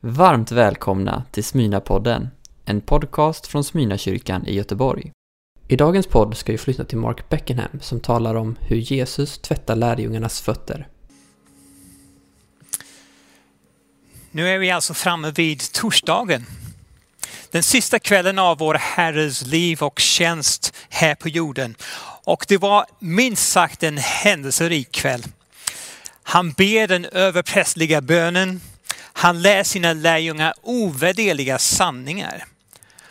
Varmt 0.00 0.52
välkomna 0.52 1.24
till 1.30 1.44
Smyna-podden, 1.44 2.28
en 2.64 2.80
podcast 2.80 3.46
från 3.46 3.64
Smyna-kyrkan 3.64 4.46
i 4.46 4.54
Göteborg. 4.54 5.12
I 5.68 5.76
dagens 5.76 6.06
podd 6.06 6.36
ska 6.36 6.52
vi 6.52 6.58
flytta 6.58 6.84
till 6.84 6.98
Mark 6.98 7.28
Beckenham 7.28 7.80
som 7.80 8.00
talar 8.00 8.34
om 8.34 8.56
hur 8.60 8.76
Jesus 8.76 9.38
tvättar 9.38 9.76
lärjungarnas 9.76 10.40
fötter. 10.40 10.88
Nu 14.30 14.48
är 14.48 14.58
vi 14.58 14.70
alltså 14.70 14.94
framme 14.94 15.30
vid 15.30 15.72
torsdagen. 15.72 16.46
Den 17.50 17.62
sista 17.62 17.98
kvällen 17.98 18.38
av 18.38 18.58
vår 18.58 18.74
Herres 18.74 19.46
liv 19.46 19.82
och 19.82 19.98
tjänst 19.98 20.74
här 20.88 21.14
på 21.14 21.28
jorden. 21.28 21.74
Och 22.24 22.44
det 22.48 22.56
var 22.56 22.86
minst 22.98 23.48
sagt 23.48 23.82
en 23.82 23.98
händelserik 23.98 24.92
kväll. 24.92 25.22
Han 26.22 26.52
ber 26.52 26.86
den 26.86 27.04
överprästliga 27.04 28.00
bönen. 28.00 28.60
Han 29.12 29.42
lär 29.42 29.64
sina 29.64 29.92
lärjungar 29.92 30.54
ovärderliga 30.62 31.58
sanningar. 31.58 32.44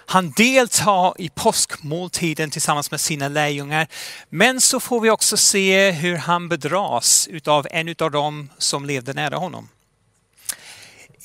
Han 0.10 0.32
deltar 0.32 1.22
i 1.22 1.30
påskmåltiden 1.30 2.52
tillsammans 2.52 2.92
med 2.92 3.02
sina 3.02 3.28
lärjungar. 3.28 3.88
Men 4.30 4.62
så 4.62 4.80
får 4.80 5.00
vi 5.00 5.10
också 5.10 5.38
se 5.38 5.92
hur 5.92 6.18
han 6.18 6.50
bedras 6.50 7.28
utav 7.28 7.68
en 7.72 7.96
av 8.00 8.12
dem 8.12 8.50
som 8.58 8.86
levde 8.86 9.14
nära 9.14 9.38
honom. 9.38 9.70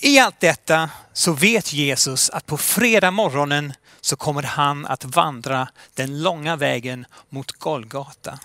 I 0.05 0.19
allt 0.19 0.41
detta 0.41 0.91
så 1.13 1.33
vet 1.33 1.73
Jesus 1.73 2.31
att 2.31 2.47
på 2.47 2.57
fredag 2.59 3.11
morgonen 3.11 3.73
så 4.01 4.17
kommer 4.17 4.43
han 4.43 4.87
att 4.87 5.05
vandra 5.05 5.69
den 5.95 6.23
långa 6.23 6.57
vägen 6.57 7.07
mot 7.29 7.53
Golgata. 7.53 8.39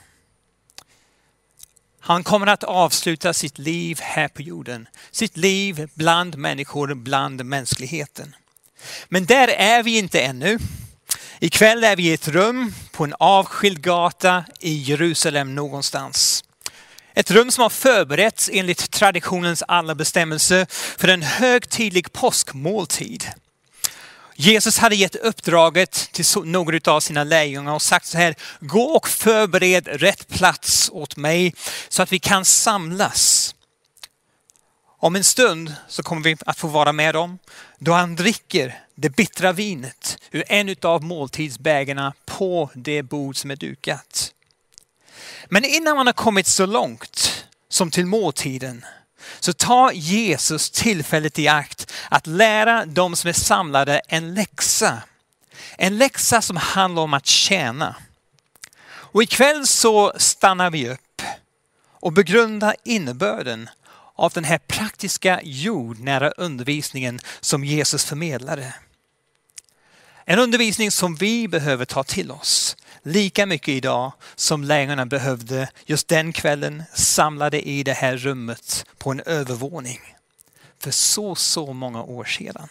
Han 1.99 2.23
kommer 2.23 2.47
att 2.47 2.63
avsluta 2.63 3.33
sitt 3.33 3.57
liv 3.57 3.99
här 4.01 4.27
på 4.27 4.41
jorden. 4.41 4.88
Sitt 5.11 5.38
liv 5.38 5.89
bland 5.93 6.38
människor, 6.38 6.93
bland 6.93 7.45
mänskligheten. 7.45 8.35
Men 9.09 9.25
där 9.25 9.47
är 9.47 9.83
vi 9.83 9.97
inte 9.97 10.21
ännu. 10.21 10.59
Ikväll 11.39 11.83
är 11.83 11.95
vi 11.95 12.03
i 12.03 12.13
ett 12.13 12.27
rum 12.27 12.73
på 12.91 13.03
en 13.03 13.16
avskild 13.19 13.81
gata 13.81 14.45
i 14.59 14.73
Jerusalem 14.73 15.55
någonstans. 15.55 16.44
Ett 17.13 17.31
rum 17.31 17.52
som 17.52 17.61
har 17.61 17.69
förberetts 17.69 18.50
enligt 18.53 18.91
traditionens 18.91 19.63
alla 19.67 19.95
bestämmelser 19.95 20.67
för 20.97 21.07
en 21.07 21.22
högtidlig 21.22 22.13
påskmåltid. 22.13 23.25
Jesus 24.39 24.77
hade 24.77 24.95
gett 24.95 25.16
uppdraget 25.16 25.91
till 25.91 26.25
några 26.43 26.91
av 26.91 26.99
sina 26.99 27.23
lärjungar 27.23 27.73
och 27.73 27.81
sagt 27.81 28.05
så 28.05 28.17
här, 28.17 28.35
gå 28.59 28.83
och 28.83 29.07
förbered 29.07 29.88
rätt 29.88 30.27
plats 30.27 30.89
åt 30.94 31.17
mig 31.17 31.53
så 31.89 32.03
att 32.03 32.11
vi 32.11 32.19
kan 32.19 32.45
samlas. 32.45 33.55
Om 34.99 35.16
en 35.16 35.23
stund 35.23 35.73
så 35.88 36.03
kommer 36.03 36.23
vi 36.23 36.38
att 36.45 36.57
få 36.57 36.67
vara 36.67 36.91
med 36.91 37.16
dem 37.16 37.39
då 37.79 37.91
han 37.91 38.16
dricker 38.16 38.83
det 38.95 39.09
bittra 39.09 39.52
vinet 39.52 40.17
ur 40.31 40.44
en 40.47 40.75
av 40.81 41.03
måltidsbägarna 41.03 42.13
på 42.25 42.69
det 42.73 43.03
bord 43.03 43.38
som 43.38 43.51
är 43.51 43.55
dukat. 43.55 44.33
Men 45.49 45.66
innan 45.66 45.95
man 45.95 46.05
har 46.05 46.13
kommit 46.13 46.47
så 46.47 46.66
långt 46.66 47.45
som 47.69 47.91
till 47.91 48.05
måltiden 48.05 48.85
så 49.39 49.53
ta 49.53 49.92
Jesus 49.94 50.70
tillfället 50.70 51.39
i 51.39 51.47
akt 51.47 51.94
att 52.09 52.28
lära 52.28 52.86
de 52.86 53.16
som 53.16 53.30
är 53.30 53.34
samlade 53.34 54.02
en 54.08 54.34
läxa. 54.34 55.02
En 55.78 55.97
läxa 55.97 56.42
som 56.42 56.58
handlar 56.58 57.02
om 57.02 57.14
att 57.14 57.25
tjäna. 57.25 57.95
Och 58.89 59.23
ikväll 59.23 59.67
så 59.67 60.14
stannar 60.17 60.69
vi 60.69 60.89
upp 60.89 61.22
och 61.89 62.14
begrundar 62.14 62.75
innebörden 62.84 63.69
av 64.16 64.31
den 64.31 64.44
här 64.44 64.58
praktiska 64.58 65.39
jordnära 65.44 66.30
undervisningen 66.30 67.19
som 67.39 67.64
Jesus 67.64 68.06
förmedlade. 68.06 68.73
En 70.25 70.39
undervisning 70.39 70.91
som 70.91 71.16
vi 71.16 71.47
behöver 71.47 71.86
ta 71.86 72.03
till 72.03 72.31
oss 72.31 72.78
lika 73.08 73.45
mycket 73.45 73.69
idag 73.69 74.11
som 74.36 74.63
lärarna 74.63 75.05
behövde 75.05 75.69
just 75.85 76.07
den 76.07 76.34
kvällen 76.34 76.84
samlade 76.94 77.68
i 77.68 77.84
det 77.84 77.94
här 77.94 78.18
rummet 78.18 78.85
på 78.97 79.12
en 79.12 79.22
övervåning 79.25 80.00
för 80.79 80.91
så, 80.91 81.35
så 81.35 81.73
många 81.73 82.03
år 82.03 82.23
sedan. 82.23 82.68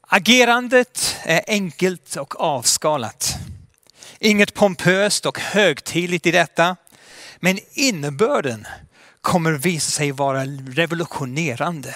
Agerandet 0.00 1.16
är 1.22 1.42
enkelt 1.46 2.16
och 2.16 2.40
avskalat. 2.40 3.34
Inget 4.18 4.54
pompöst 4.54 5.26
och 5.26 5.38
högtidligt 5.38 6.26
i 6.26 6.30
detta. 6.30 6.76
Men 7.36 7.58
innebörden 7.72 8.66
kommer 9.20 9.52
visa 9.52 9.90
sig 9.90 10.12
vara 10.12 10.44
revolutionerande. 10.66 11.94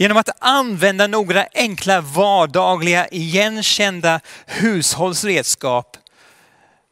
Genom 0.00 0.16
att 0.16 0.30
använda 0.38 1.06
några 1.06 1.46
enkla 1.54 2.00
vardagliga 2.00 3.08
igenkända 3.08 4.20
hushållsredskap 4.46 5.96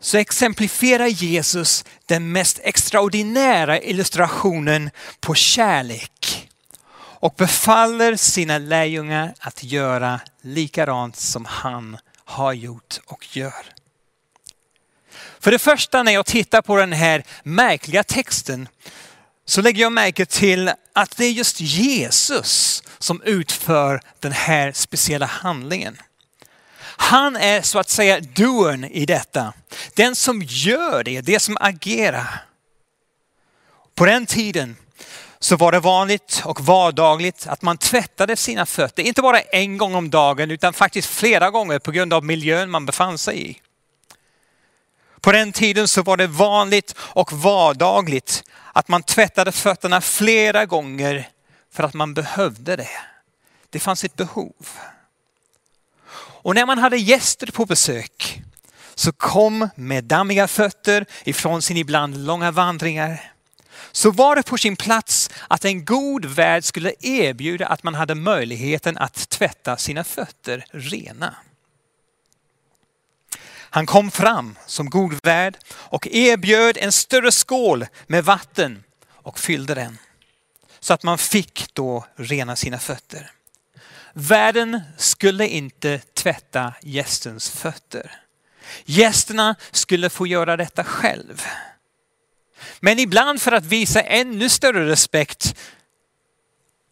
så 0.01 0.19
exemplifierar 0.19 1.07
Jesus 1.07 1.85
den 2.07 2.33
mest 2.33 2.61
extraordinära 2.63 3.81
illustrationen 3.81 4.91
på 5.21 5.35
kärlek 5.35 6.49
och 6.95 7.35
befaller 7.37 8.17
sina 8.17 8.59
lärjungar 8.59 9.35
att 9.39 9.65
göra 9.65 10.21
likadant 10.43 11.17
som 11.17 11.45
han 11.45 11.99
har 12.25 12.53
gjort 12.53 13.01
och 13.07 13.37
gör. 13.37 13.67
För 15.41 15.51
det 15.51 15.59
första 15.59 16.03
när 16.03 16.13
jag 16.13 16.27
tittar 16.27 16.63
på 16.63 16.77
den 16.77 16.93
här 16.93 17.25
märkliga 17.43 18.05
texten 18.05 18.69
så 19.45 19.63
lägger 19.63 19.83
jag 19.83 19.93
märke 19.93 20.27
till 20.27 20.71
att 20.99 21.17
det 21.17 21.25
är 21.25 21.31
just 21.31 21.61
Jesus 21.61 22.83
som 22.99 23.23
utför 23.23 24.01
den 24.21 24.33
här 24.33 24.73
speciella 24.73 25.27
handlingen. 25.27 25.99
Han 26.81 27.37
är 27.37 27.63
så 27.63 27.79
att 27.79 27.89
säga 27.89 28.21
doern 28.21 28.85
i 28.85 29.07
detta. 29.07 29.53
Den 29.95 30.17
som 30.17 30.43
gör 30.43 31.05
det, 31.05 31.21
det 31.21 31.41
som 31.41 31.57
agerar. 31.61 32.45
På 33.95 34.05
den 34.05 34.27
tiden 34.27 34.77
så 35.39 35.57
var 35.57 35.73
det 35.73 35.81
vanligt 35.81 36.43
och 36.45 36.61
vardagligt 36.61 37.47
att 37.47 37.63
man 37.63 37.79
tvättade 37.79 38.37
sina 38.37 38.67
fötter, 38.67 39.03
inte 39.03 39.23
bara 39.23 39.41
en 39.41 39.79
gång 39.79 39.95
om 39.95 40.11
dagen 40.11 40.51
utan 40.51 40.73
faktiskt 40.73 41.09
flera 41.09 41.51
gånger 41.51 41.79
på 41.79 41.91
grund 41.91 42.13
av 42.13 42.25
miljön 42.25 42.71
man 42.71 42.87
befann 42.87 43.19
sig 43.19 43.51
i. 43.51 43.61
På 45.21 45.33
den 45.33 45.53
tiden 45.53 45.89
så 45.89 46.03
var 46.03 46.17
det 46.17 46.27
vanligt 46.27 46.95
och 46.99 47.33
vardagligt 47.33 48.45
att 48.73 48.89
man 48.89 49.03
tvättade 49.03 49.53
fötterna 49.53 50.01
flera 50.01 50.67
gånger 50.67 51.29
för 51.73 51.85
att 51.85 51.95
man 51.95 52.15
behövde 52.15 52.77
det. 52.77 52.89
Det 53.71 53.81
fanns 53.81 54.05
ett 54.05 54.17
behov. 54.17 54.69
Och 56.43 56.55
när 56.55 56.67
man 56.67 56.79
hade 56.79 56.97
gäster 56.97 57.47
på 57.47 57.67
besök 57.67 58.43
så 58.95 59.13
kom 59.13 59.69
med 59.75 60.05
dammiga 60.05 60.49
fötter 60.49 61.07
ifrån 61.25 61.63
sin 61.63 61.77
ibland 61.77 62.27
långa 62.27 62.51
vandringar. 62.51 63.33
Så 63.93 64.11
var 64.11 64.37
det 64.37 64.43
på 64.43 64.59
sin 64.59 64.77
plats 64.77 65.31
att 65.49 65.65
en 65.65 65.85
god 65.85 66.25
värd 66.25 66.65
skulle 66.65 66.93
erbjuda 67.01 67.67
att 67.67 67.83
man 67.83 67.95
hade 67.95 68.15
möjligheten 68.15 68.99
att 68.99 69.29
tvätta 69.29 69.77
sina 69.77 70.05
fötter 70.05 70.65
rena. 70.71 71.35
Han 73.71 73.87
kom 73.87 74.11
fram 74.11 74.59
som 74.67 74.91
god 74.91 75.19
värd 75.23 75.59
och 75.71 76.07
erbjöd 76.07 76.77
en 76.77 76.93
större 76.93 77.33
skål 77.33 77.87
med 78.07 78.25
vatten 78.25 78.85
och 79.13 79.39
fyllde 79.39 79.75
den. 79.75 79.99
Så 80.81 80.95
att 80.95 81.03
man 81.03 81.19
fick 81.19 81.75
då 81.75 82.07
rena 82.17 82.57
sina 82.57 82.79
fötter. 82.79 83.31
Värden 84.13 84.81
skulle 84.97 85.49
inte 85.49 85.99
tvätta 86.15 86.75
gästens 86.83 87.51
fötter. 87.51 88.21
Gästerna 88.85 89.57
skulle 89.71 90.11
få 90.11 90.27
göra 90.27 90.57
detta 90.57 90.85
själv. 90.85 91.43
Men 92.81 92.99
ibland 92.99 93.43
för 93.43 93.53
att 93.53 93.65
visa 93.65 94.01
ännu 94.01 94.49
större 94.49 94.89
respekt, 94.89 95.55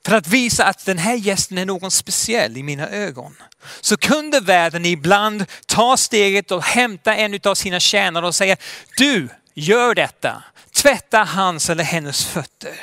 för 0.07 0.17
att 0.17 0.27
visa 0.27 0.65
att 0.65 0.85
den 0.85 0.99
här 0.99 1.15
gästen 1.15 1.59
är 1.59 1.67
någon 1.67 1.91
speciell 1.91 2.57
i 2.57 2.63
mina 2.63 2.89
ögon, 2.89 3.37
så 3.81 3.97
kunde 3.97 4.41
värden 4.41 4.85
ibland 4.85 5.45
ta 5.67 5.97
steget 5.97 6.51
och 6.51 6.63
hämta 6.63 7.15
en 7.15 7.41
av 7.45 7.55
sina 7.55 7.81
tjänare 7.81 8.27
och 8.27 8.35
säga, 8.35 8.57
du 8.97 9.29
gör 9.55 9.95
detta, 9.95 10.43
tvätta 10.73 11.25
hans 11.25 11.71
eller 11.71 11.85
hennes 11.85 12.25
fötter. 12.25 12.81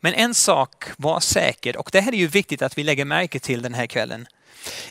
Men 0.00 0.14
en 0.14 0.34
sak 0.34 0.84
var 0.96 1.20
säker 1.20 1.76
och 1.76 1.88
det 1.92 2.00
här 2.00 2.12
är 2.12 2.16
ju 2.16 2.28
viktigt 2.28 2.62
att 2.62 2.78
vi 2.78 2.84
lägger 2.84 3.04
märke 3.04 3.40
till 3.40 3.62
den 3.62 3.74
här 3.74 3.86
kvällen. 3.86 4.26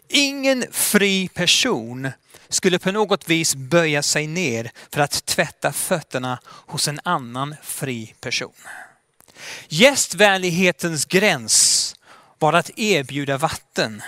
Ingen 0.08 0.66
fri 0.72 1.28
person 1.28 2.12
skulle 2.50 2.80
på 2.80 2.92
något 2.92 3.30
vis 3.30 3.56
böja 3.56 4.04
sig 4.04 4.28
ner 4.28 4.72
för 4.94 5.02
att 5.02 5.26
tvätta 5.26 5.72
fötterna 5.72 6.40
hos 6.46 6.88
en 6.88 7.00
annan 7.04 7.56
fri 7.64 8.14
person. 8.20 8.54
Gästvänlighetens 9.68 11.06
gräns 11.06 11.96
var 12.40 12.54
att 12.54 12.72
erbjuda 12.76 13.38
vatten 13.38 14.02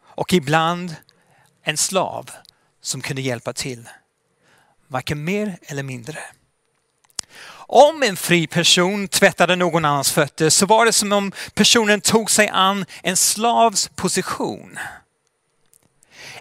och 0.00 0.32
ibland 0.32 0.96
en 1.62 1.76
slav 1.76 2.30
som 2.82 3.00
kunde 3.00 3.22
hjälpa 3.22 3.52
till. 3.52 3.88
Varken 4.88 5.24
mer 5.24 5.58
eller 5.62 5.82
mindre. 5.82 6.18
Om 7.66 8.02
en 8.02 8.16
fri 8.16 8.46
person 8.46 9.08
tvättade 9.08 9.56
någon 9.56 9.84
annans 9.84 10.12
fötter 10.12 10.50
så 10.50 10.66
var 10.66 10.86
det 10.86 10.92
som 10.92 11.12
om 11.12 11.32
personen 11.54 12.00
tog 12.00 12.30
sig 12.30 12.48
an 12.48 12.84
en 13.02 13.16
slavs 13.16 13.90
position. 13.94 14.78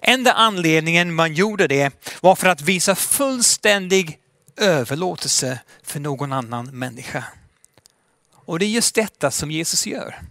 Enda 0.01 0.33
anledningen 0.33 1.13
man 1.13 1.33
gjorde 1.33 1.68
det 1.68 2.06
var 2.21 2.36
för 2.36 2.47
att 2.47 2.62
visa 2.62 2.95
fullständig 2.95 4.19
överlåtelse 4.57 5.59
för 5.83 6.00
någon 6.00 6.33
annan 6.33 6.65
människa. 6.65 7.24
Och 8.45 8.59
det 8.59 8.65
är 8.65 8.69
just 8.69 8.95
detta 8.95 9.31
som 9.31 9.51
Jesus 9.51 9.87
gör. 9.87 10.21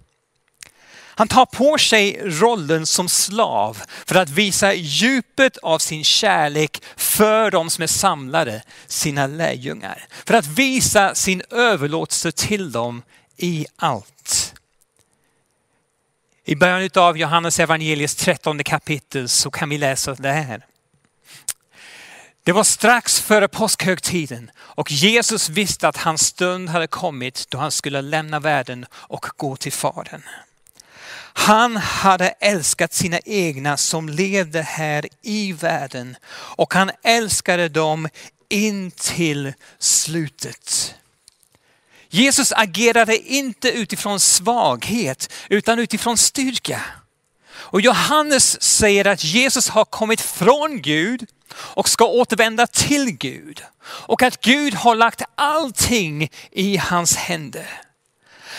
Han 1.15 1.29
tar 1.29 1.47
på 1.47 1.79
sig 1.79 2.21
rollen 2.25 2.87
som 2.87 3.09
slav 3.09 3.83
för 4.07 4.15
att 4.15 4.31
visa 4.31 4.75
djupet 4.75 5.57
av 5.57 5.79
sin 5.79 6.05
kärlek 6.05 6.83
för 6.97 7.51
de 7.51 7.71
som 7.71 7.83
är 7.83 7.87
samlade, 7.87 8.63
sina 8.87 9.27
lärjungar. 9.27 10.07
För 10.25 10.35
att 10.35 10.47
visa 10.47 11.15
sin 11.15 11.43
överlåtelse 11.51 12.33
till 12.33 12.73
dem 12.73 13.03
i 13.37 13.67
allt. 13.77 14.55
I 16.45 16.57
början 16.57 16.91
av 16.95 17.19
Johannes 17.19 17.61
evangeliets 17.61 18.15
trettonde 18.15 18.65
kapitel 18.65 19.29
så 19.29 19.51
kan 19.51 19.69
vi 19.69 19.79
läsa 19.79 20.15
det 20.15 20.33
här. 20.33 20.67
Det 22.45 22.53
var 22.53 22.65
strax 22.65 23.21
före 23.21 23.49
påskhögtiden 23.49 24.51
och 24.59 24.93
Jesus 24.93 25.49
visste 25.49 25.89
att 25.89 25.97
hans 25.97 26.27
stund 26.27 26.69
hade 26.69 26.87
kommit 26.87 27.47
då 27.49 27.59
han 27.59 27.71
skulle 27.71 28.03
lämna 28.03 28.41
världen 28.41 28.87
och 28.93 29.27
gå 29.37 29.57
till 29.57 29.73
Fadern. 29.73 30.23
Han 31.35 31.77
hade 31.77 32.29
älskat 32.29 32.95
sina 32.95 33.19
egna 33.25 33.77
som 33.77 34.09
levde 34.09 34.63
här 34.63 35.09
i 35.23 35.53
världen 35.53 36.17
och 36.33 36.75
han 36.75 36.91
älskade 37.03 37.69
dem 37.69 38.09
in 38.49 38.91
till 38.91 39.53
slutet. 39.79 40.95
Jesus 42.09 42.53
agerade 42.53 43.17
inte 43.19 43.71
utifrån 43.71 44.21
svaghet 44.21 45.33
utan 45.49 45.79
utifrån 45.79 46.19
styrka. 46.19 46.81
Och 47.73 47.81
Johannes 47.81 48.63
säger 48.63 49.07
att 49.07 49.25
Jesus 49.25 49.69
har 49.69 49.85
kommit 49.85 50.21
från 50.21 50.83
Gud 50.83 51.27
och 51.55 51.89
ska 51.89 52.05
återvända 52.07 52.67
till 52.67 53.11
Gud. 53.11 53.63
Och 53.85 54.23
att 54.23 54.41
Gud 54.41 54.75
har 54.75 54.95
lagt 54.95 55.23
allting 55.35 56.31
i 56.51 56.77
hans 56.77 57.17
händer. 57.17 57.81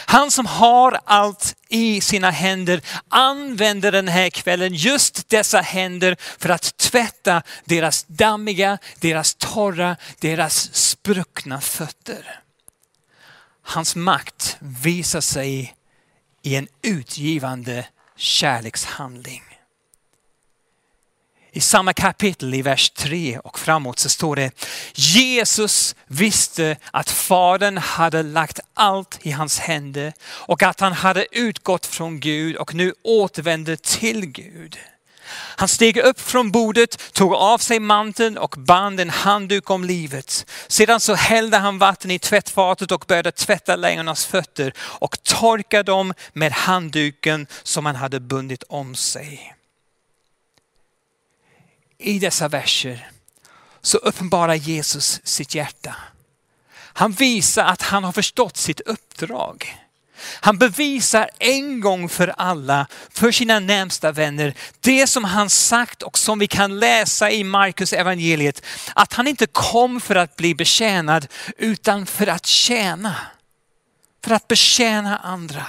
Han 0.06 0.32
som 0.32 0.46
har 0.46 1.00
allt 1.06 1.56
i 1.70 2.02
sina 2.02 2.32
händer 2.32 2.82
använder 3.10 3.92
den 3.92 4.08
här 4.08 4.30
kvällen 4.30 4.74
just 4.74 5.30
dessa 5.30 5.62
händer 5.62 6.18
för 6.38 6.50
att 6.50 6.78
tvätta 6.78 7.42
deras 7.66 8.06
dammiga, 8.08 8.78
deras 9.00 9.36
torra, 9.36 9.96
deras 10.20 10.76
spruckna 10.76 11.62
fötter. 11.62 12.40
Hans 13.62 13.96
makt 13.96 14.58
visar 14.60 15.22
sig 15.22 15.76
i 16.42 16.56
en 16.56 16.68
utgivande 16.82 17.86
kärlekshandling. 18.16 19.44
I 21.56 21.62
samma 21.62 21.94
kapitel 21.94 22.54
i 22.54 22.62
vers 22.62 22.90
3 22.90 23.38
och 23.38 23.60
framåt 23.60 24.00
så 24.00 24.10
står 24.10 24.36
det 24.36 24.52
Jesus 24.94 25.96
visste 26.08 26.78
att 26.92 27.10
Fadern 27.10 27.78
hade 27.78 28.24
lagt 28.24 28.60
allt 28.74 29.20
i 29.22 29.32
hans 29.32 29.60
händer 29.60 30.14
och 30.24 30.64
att 30.64 30.80
han 30.80 30.94
hade 30.94 31.26
utgått 31.32 31.86
från 31.86 32.20
Gud 32.20 32.56
och 32.56 32.74
nu 32.74 32.94
återvände 33.04 33.78
till 33.78 34.26
Gud. 34.26 34.78
Han 35.36 35.68
steg 35.68 35.98
upp 35.98 36.22
från 36.22 36.52
bordet, 36.52 37.14
tog 37.14 37.34
av 37.34 37.58
sig 37.58 37.80
manteln 37.80 38.38
och 38.38 38.56
band 38.58 39.00
en 39.00 39.10
handduk 39.10 39.70
om 39.70 39.84
livet. 39.84 40.46
Sedan 40.68 41.00
så 41.00 41.14
hällde 41.14 41.58
han 41.58 41.78
vatten 41.78 42.12
i 42.12 42.20
tvättfatet 42.20 42.92
och 42.92 43.06
började 43.08 43.32
tvätta 43.32 43.76
lejonens 43.76 44.26
fötter 44.26 44.74
och 44.80 45.24
torka 45.24 45.84
dem 45.84 46.14
med 46.34 46.52
handduken 46.52 47.48
som 47.64 47.86
han 47.86 47.96
hade 47.96 48.20
bundit 48.20 48.64
om 48.70 48.96
sig 48.96 49.56
i 52.04 52.20
dessa 52.20 52.48
verser 52.48 53.10
så 53.82 53.98
uppenbarar 53.98 54.54
Jesus 54.54 55.22
sitt 55.24 55.56
hjärta. 55.56 55.96
Han 56.76 57.12
visar 57.12 57.66
att 57.66 57.82
han 57.82 58.04
har 58.04 58.12
förstått 58.12 58.58
sitt 58.58 58.80
uppdrag. 58.80 59.83
Han 60.26 60.58
bevisar 60.58 61.30
en 61.40 61.80
gång 61.82 62.10
för 62.10 62.34
alla, 62.38 62.88
för 63.10 63.32
sina 63.32 63.60
närmsta 63.60 64.12
vänner, 64.12 64.54
det 64.80 65.08
som 65.08 65.24
han 65.24 65.50
sagt 65.50 66.04
och 66.04 66.18
som 66.18 66.40
vi 66.40 66.48
kan 66.48 66.80
läsa 66.80 67.32
i 67.32 67.44
Markus 67.44 67.94
evangeliet. 67.94 68.66
Att 68.96 69.14
han 69.14 69.28
inte 69.28 69.48
kom 69.48 70.02
för 70.02 70.16
att 70.16 70.36
bli 70.36 70.56
betjänad 70.56 71.28
utan 71.58 72.06
för 72.06 72.28
att 72.28 72.46
tjäna. 72.46 73.16
För 74.24 74.36
att 74.36 74.48
betjäna 74.48 75.18
andra. 75.18 75.66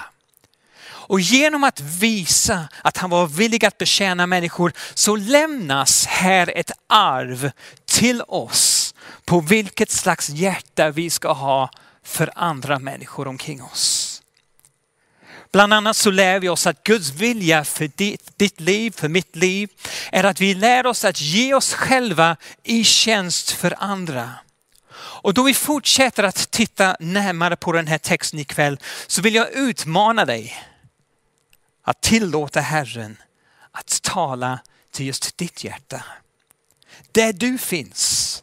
Och 1.07 1.21
genom 1.21 1.65
att 1.65 1.81
visa 1.81 2.69
att 2.83 2.97
han 2.97 3.11
var 3.11 3.27
villig 3.27 3.65
att 3.65 3.79
betjäna 3.79 4.27
människor 4.27 4.73
så 4.95 5.17
lämnas 5.17 6.07
här 6.07 6.53
ett 6.57 6.71
arv 6.87 7.51
till 7.85 8.23
oss 8.23 8.95
på 9.25 9.41
vilket 9.41 9.91
slags 9.91 10.29
hjärta 10.29 10.91
vi 10.91 11.11
ska 11.11 11.33
ha 11.33 11.71
för 12.05 12.31
andra 12.37 12.79
människor 12.79 13.29
omkring 13.29 13.63
oss. 13.63 14.14
Bland 15.55 15.73
annat 15.73 15.97
så 15.97 16.11
lär 16.11 16.41
vi 16.41 16.49
oss 16.49 16.67
att 16.67 16.85
Guds 16.85 17.11
vilja 17.11 17.65
för 17.65 17.91
ditt, 17.97 18.39
ditt, 18.39 18.61
liv, 18.61 18.95
för 18.97 19.09
mitt 19.09 19.37
liv, 19.37 19.71
är 20.13 20.25
att 20.25 20.41
vi 20.41 20.55
lär 20.55 20.87
oss 20.87 21.05
att 21.05 21.21
ge 21.21 21.55
oss 21.55 21.75
själva 21.75 22.37
i 22.63 22.85
tjänst 22.85 23.51
för 23.51 23.75
andra. 23.79 24.31
Och 24.97 25.35
då 25.35 25.43
vi 25.43 25.55
fortsätter 25.55 26.23
att 26.23 26.51
titta 26.51 26.97
närmare 27.01 27.57
på 27.57 27.73
den 27.73 27.87
här 27.87 27.99
texten 27.99 28.41
ikväll 28.41 28.79
så 29.07 29.23
vill 29.23 29.35
jag 29.35 29.53
utmana 29.53 30.25
dig 30.25 30.57
att 31.83 32.01
tillåta 32.01 32.61
Herren 32.61 33.17
att 33.73 34.03
tala 34.03 34.59
till 34.91 35.07
just 35.07 35.39
ditt 35.39 35.65
hjärta. 35.65 36.05
Där 37.13 37.33
du 37.33 37.59
finns. 37.59 38.43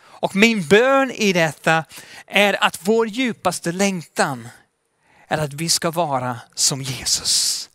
Och 0.00 0.36
min 0.36 0.66
bön 0.66 1.10
i 1.10 1.32
detta 1.32 1.84
är 2.26 2.64
att 2.64 2.78
vår 2.82 3.08
djupaste 3.08 3.72
längtan 3.72 4.48
är 5.30 5.38
att 5.38 5.52
vi 5.52 5.68
ska 5.68 5.90
vara 5.90 6.38
som 6.54 6.82
Jesus. 6.82 7.68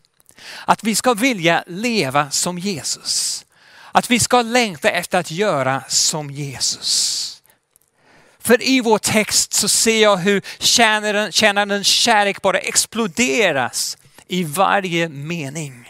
Att 0.66 0.84
vi 0.84 0.96
ska 0.96 1.13
vilja 1.13 1.63
leva 1.68 2.31
som 2.31 2.60
Jesus. 2.60 3.46
Att 3.92 4.12
vi 4.12 4.19
ska 4.19 4.42
längta 4.42 4.90
efter 4.90 5.19
att 5.19 5.31
göra 5.31 5.84
som 5.88 6.31
Jesus. 6.31 7.42
För 8.40 8.63
i 8.63 8.81
vår 8.81 8.98
text 8.98 9.54
så 9.54 9.69
ser 9.69 10.02
jag 10.02 10.18
hur 10.18 10.42
tjänarens 11.31 11.88
kärlek 11.88 12.42
bara 12.42 12.57
exploderas 12.57 13.98
i 14.28 14.44
varje 14.44 15.10
mening. 15.10 15.89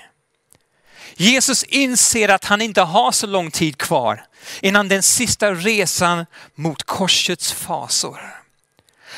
Jesus 1.15 1.63
inser 1.63 2.29
att 2.29 2.45
han 2.45 2.61
inte 2.61 2.81
har 2.81 3.11
så 3.11 3.27
lång 3.27 3.51
tid 3.51 3.77
kvar 3.77 4.25
innan 4.61 4.87
den 4.87 5.03
sista 5.03 5.51
resan 5.51 6.25
mot 6.55 6.83
korsets 6.83 7.51
fasor. 7.51 8.34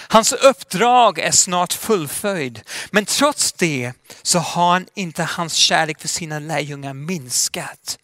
Hans 0.10 0.34
uppdrag 0.34 1.20
är 1.20 1.32
snart 1.32 1.74
fullföljd, 1.74 2.62
men 2.92 3.06
trots 3.06 3.54
det 3.54 3.94
så 4.22 4.40
har 4.40 4.72
han 4.72 4.88
inte 4.94 5.24
hans 5.24 5.54
kärlek 5.54 6.00
för 6.00 6.08
sina 6.08 6.40
lärjungar 6.40 6.94
minskat, 6.94 8.00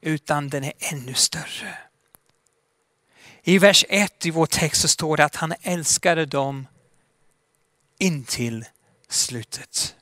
utan 0.00 0.48
den 0.48 0.64
är 0.64 0.72
ännu 0.78 1.14
större. 1.14 1.78
I 3.42 3.58
vers 3.58 3.84
1 3.88 4.26
i 4.26 4.30
vår 4.30 4.46
text 4.46 4.80
så 4.80 4.88
står 4.88 5.16
det 5.16 5.24
att 5.24 5.36
han 5.36 5.54
älskade 5.62 6.26
dem 6.26 6.66
intill 7.98 8.64
slutet 9.08 9.94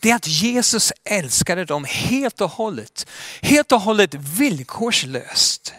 det 0.00 0.10
är 0.10 0.14
att 0.14 0.26
Jesus 0.26 0.92
älskade 1.04 1.64
dem 1.64 1.84
helt 1.84 2.40
och 2.40 2.50
hållet. 2.50 3.06
Helt 3.42 3.72
och 3.72 3.80
hållet 3.80 4.14
villkorslöst. 4.14 5.74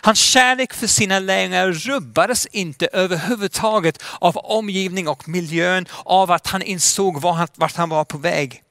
Hans 0.00 0.18
kärlek 0.18 0.74
för 0.74 0.86
sina 0.86 1.18
lärjungar 1.18 1.72
rubbades 1.72 2.46
inte 2.46 2.88
överhuvudtaget 2.92 4.02
av 4.18 4.36
omgivning 4.36 5.08
och 5.08 5.28
miljön, 5.28 5.86
av 6.04 6.30
att 6.30 6.46
han 6.46 6.62
insåg 6.62 7.20
vart 7.20 7.76
han 7.76 7.88
var 7.88 8.04
på 8.04 8.18
väg. 8.18 8.62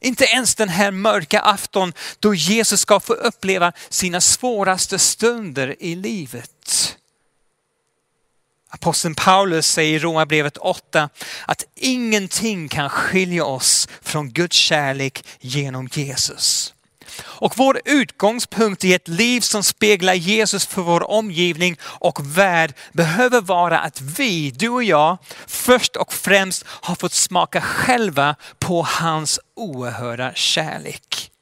Inte 0.00 0.24
ens 0.24 0.54
den 0.54 0.68
här 0.68 0.90
mörka 0.90 1.40
afton 1.40 1.92
då 2.18 2.34
Jesus 2.34 2.80
ska 2.80 3.00
få 3.00 3.12
uppleva 3.12 3.72
sina 3.88 4.20
svåraste 4.20 4.98
stunder 4.98 5.76
i 5.78 5.94
livet. 5.94 6.96
Aposteln 8.74 9.14
Paulus 9.14 9.66
säger 9.66 9.96
i 9.96 9.98
Romarbrevet 9.98 10.56
8 10.56 11.08
att 11.46 11.64
ingenting 11.74 12.68
kan 12.68 12.90
skilja 12.90 13.44
oss 13.44 13.88
från 14.00 14.30
Guds 14.30 14.56
kärlek 14.56 15.24
genom 15.40 15.88
Jesus. 15.92 16.74
Och 17.20 17.52
vår 17.56 17.80
utgångspunkt 17.84 18.84
i 18.84 18.94
ett 18.94 19.08
liv 19.08 19.40
som 19.40 19.62
speglar 19.62 20.14
Jesus 20.14 20.66
för 20.66 20.82
vår 20.82 21.10
omgivning 21.10 21.76
och 21.82 22.38
värld 22.38 22.74
behöver 22.92 23.40
vara 23.40 23.78
att 23.78 24.00
vi, 24.00 24.50
du 24.50 24.68
och 24.68 24.84
jag, 24.84 25.18
först 25.46 25.96
och 25.96 26.12
främst 26.12 26.64
har 26.66 26.94
fått 26.94 27.12
smaka 27.12 27.60
själva 27.60 28.36
på 28.58 28.82
hans 28.82 29.40
oerhörda 29.54 30.34
kärlek. 30.34 31.32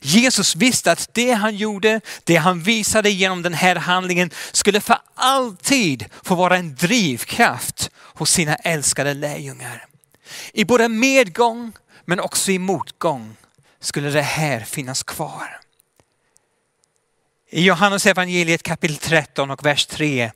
Jesus 0.00 0.56
visste 0.56 0.92
att 0.92 1.08
det 1.12 1.32
han 1.32 1.56
gjorde, 1.56 2.00
det 2.24 2.36
han 2.36 2.62
visade 2.62 3.10
genom 3.10 3.42
den 3.42 3.54
här 3.54 3.76
handlingen 3.76 4.30
skulle 4.52 4.80
för 4.80 4.98
alltid 5.14 6.04
få 6.22 6.34
vara 6.34 6.56
en 6.56 6.74
drivkraft 6.74 7.90
hos 7.94 8.30
sina 8.30 8.54
älskade 8.54 9.14
lärjungar. 9.14 9.86
I 10.52 10.64
både 10.64 10.88
medgång 10.88 11.72
men 12.04 12.20
också 12.20 12.50
i 12.50 12.58
motgång 12.58 13.36
skulle 13.82 14.10
det 14.10 14.22
här 14.22 14.60
finnas 14.60 15.02
kvar. 15.02 15.60
I 17.50 17.64
Johannes 17.64 18.06
evangeliet 18.06 18.62
kapitel 18.62 18.96
13 18.96 19.50
och 19.50 19.66
vers 19.66 19.86
3 19.86 20.32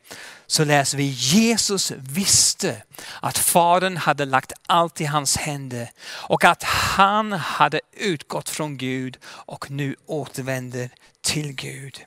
så 0.47 0.65
läser 0.65 0.99
vi 0.99 1.05
Jesus 1.05 1.93
visste 1.97 2.83
att 3.21 3.39
Fadern 3.39 3.97
hade 3.97 4.25
lagt 4.25 4.53
allt 4.67 5.01
i 5.01 5.05
hans 5.05 5.37
händer 5.37 5.91
och 6.07 6.45
att 6.45 6.63
han 6.63 7.33
hade 7.33 7.81
utgått 7.93 8.49
från 8.49 8.77
Gud 8.77 9.19
och 9.27 9.71
nu 9.71 9.97
återvänder 10.07 10.91
till 11.21 11.53
Gud. 11.53 12.05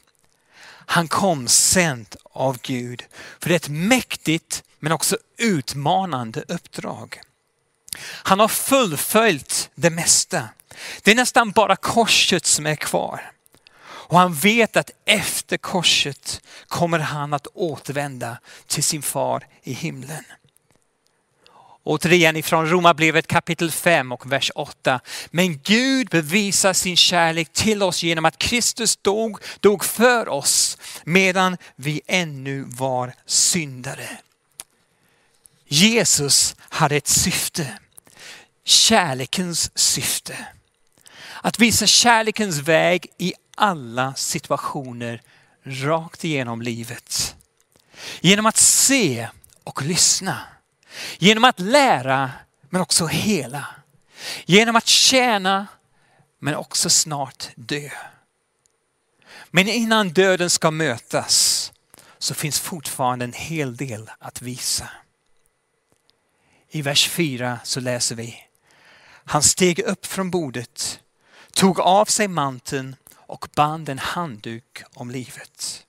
Han 0.66 1.08
kom 1.08 1.48
sänd 1.48 2.16
av 2.24 2.58
Gud 2.62 3.04
för 3.40 3.50
ett 3.50 3.70
mäktigt 3.70 4.64
men 4.80 4.92
också 4.92 5.18
utmanande 5.38 6.44
uppdrag. 6.48 7.22
Han 8.02 8.40
har 8.40 8.48
fullföljt 8.48 9.70
det 9.76 9.90
mesta. 9.90 10.50
Det 11.04 11.12
är 11.12 11.16
nästan 11.16 11.52
bara 11.52 11.76
korset 11.76 12.46
som 12.46 12.66
är 12.66 12.76
kvar. 12.76 13.32
Och 14.10 14.20
han 14.20 14.34
vet 14.34 14.78
att 14.78 14.92
efter 15.06 15.58
korset 15.58 16.42
kommer 16.68 17.00
han 17.00 17.34
att 17.34 17.48
återvända 17.54 18.38
till 18.68 18.84
sin 18.84 19.02
far 19.02 19.48
i 19.64 19.74
himlen. 19.74 20.24
Återigen 21.84 22.36
ifrån 22.36 22.70
Romarbrevet 22.70 23.28
kapitel 23.28 23.72
5 23.72 24.12
och 24.12 24.32
vers 24.32 24.52
8. 24.56 25.00
Men 25.32 25.60
Gud 25.60 26.10
bevisar 26.10 26.74
sin 26.74 26.98
kärlek 26.98 27.54
till 27.54 27.84
oss 27.84 28.04
genom 28.04 28.26
att 28.26 28.38
Kristus 28.38 28.98
dog, 28.98 29.40
dog 29.60 29.86
för 29.86 30.30
oss 30.30 30.78
medan 31.04 31.58
vi 31.76 32.02
ännu 32.08 32.66
var 32.68 33.14
syndare. 33.26 34.10
Jesus 35.68 36.56
hade 36.60 36.96
ett 36.96 37.08
syfte. 37.08 37.80
Kärlekens 38.64 39.72
syfte. 39.78 40.38
Att 41.42 41.60
visa 41.60 41.88
kärlekens 41.88 42.58
väg 42.58 43.08
i 43.18 43.34
alla 43.56 44.14
situationer 44.14 45.22
rakt 45.64 46.24
igenom 46.24 46.62
livet. 46.62 47.36
Genom 48.22 48.46
att 48.46 48.58
se 48.58 49.28
och 49.64 49.82
lyssna. 49.82 50.42
Genom 51.18 51.44
att 51.44 51.60
lära 51.60 52.32
men 52.70 52.82
också 52.82 53.06
hela. 53.06 53.68
Genom 54.46 54.76
att 54.76 54.88
tjäna 54.88 55.68
men 56.40 56.56
också 56.56 56.90
snart 56.90 57.50
dö. 57.56 57.90
Men 59.52 59.68
innan 59.68 60.10
döden 60.10 60.50
ska 60.50 60.72
mötas 60.72 61.72
så 62.18 62.34
finns 62.34 62.60
fortfarande 62.60 63.26
en 63.26 63.34
hel 63.34 63.78
del 63.78 64.12
att 64.20 64.42
visa. 64.42 64.90
I 66.70 66.82
vers 66.82 67.10
4 67.10 67.60
så 67.64 67.80
läser 67.80 68.16
vi. 68.16 68.44
Han 69.26 69.44
steg 69.44 69.80
upp 69.80 70.06
från 70.06 70.32
bordet, 70.32 71.00
tog 71.54 71.80
av 71.80 72.06
sig 72.06 72.28
manteln 72.28 72.96
och 73.16 73.48
band 73.56 73.90
en 73.90 74.00
handduk 74.00 74.84
om 74.94 75.12
livet. 75.12 75.86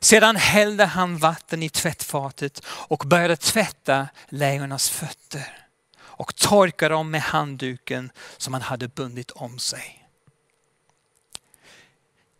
Sedan 0.00 0.36
hällde 0.36 0.84
han 0.84 1.18
vatten 1.18 1.62
i 1.62 1.68
tvättfatet 1.68 2.62
och 2.66 3.04
började 3.06 3.36
tvätta 3.36 4.08
lejonens 4.28 4.90
fötter 4.90 5.66
och 6.00 6.36
torka 6.36 6.88
dem 6.88 7.10
med 7.10 7.22
handduken 7.22 8.10
som 8.36 8.52
han 8.52 8.62
hade 8.62 8.88
bundit 8.88 9.30
om 9.30 9.58
sig. 9.58 10.06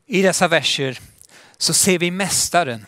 I 0.06 0.22
dessa 0.22 0.48
verser 0.48 1.00
så 1.58 1.74
ser 1.74 1.98
vi 1.98 2.10
mästaren. 2.10 2.86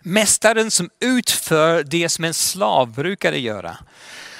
Mästaren 0.00 0.70
som 0.70 0.90
utför 1.00 1.82
det 1.82 2.08
som 2.08 2.24
en 2.24 2.34
slav 2.34 2.92
brukade 2.92 3.38
göra. 3.38 3.76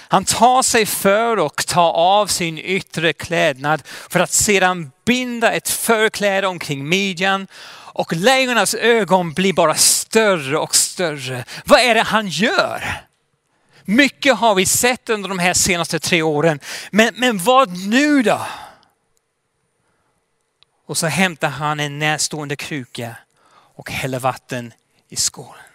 Han 0.08 0.24
tar 0.24 0.62
sig 0.62 0.86
för 0.86 1.36
och 1.36 1.66
tar 1.66 1.92
av 1.92 2.26
sin 2.26 2.58
yttre 2.58 3.12
klädnad 3.12 3.82
för 3.86 4.20
att 4.20 4.32
sedan 4.32 4.90
binda 5.04 5.52
ett 5.52 5.68
förkläde 5.68 6.46
omkring 6.46 6.88
midjan 6.88 7.46
och 7.96 8.12
lejonas 8.12 8.74
ögon 8.74 9.32
blir 9.32 9.52
bara 9.52 9.74
större 9.74 10.58
och 10.58 10.74
större. 10.74 11.44
Vad 11.64 11.80
är 11.80 11.94
det 11.94 12.02
han 12.02 12.28
gör? 12.28 13.02
Mycket 13.84 14.36
har 14.36 14.54
vi 14.54 14.66
sett 14.66 15.08
under 15.08 15.28
de 15.28 15.38
här 15.38 15.54
senaste 15.54 16.00
tre 16.00 16.22
åren, 16.22 16.60
men, 16.90 17.14
men 17.16 17.38
vad 17.38 17.76
nu 17.76 18.22
då? 18.22 18.46
Och 20.86 20.98
så 20.98 21.06
hämtar 21.06 21.48
han 21.48 21.80
en 21.80 21.98
närstående 21.98 22.56
kruka 22.56 23.16
och 23.74 23.90
häller 23.90 24.18
vatten 24.18 24.72
i 25.08 25.16
skålen. 25.16 25.65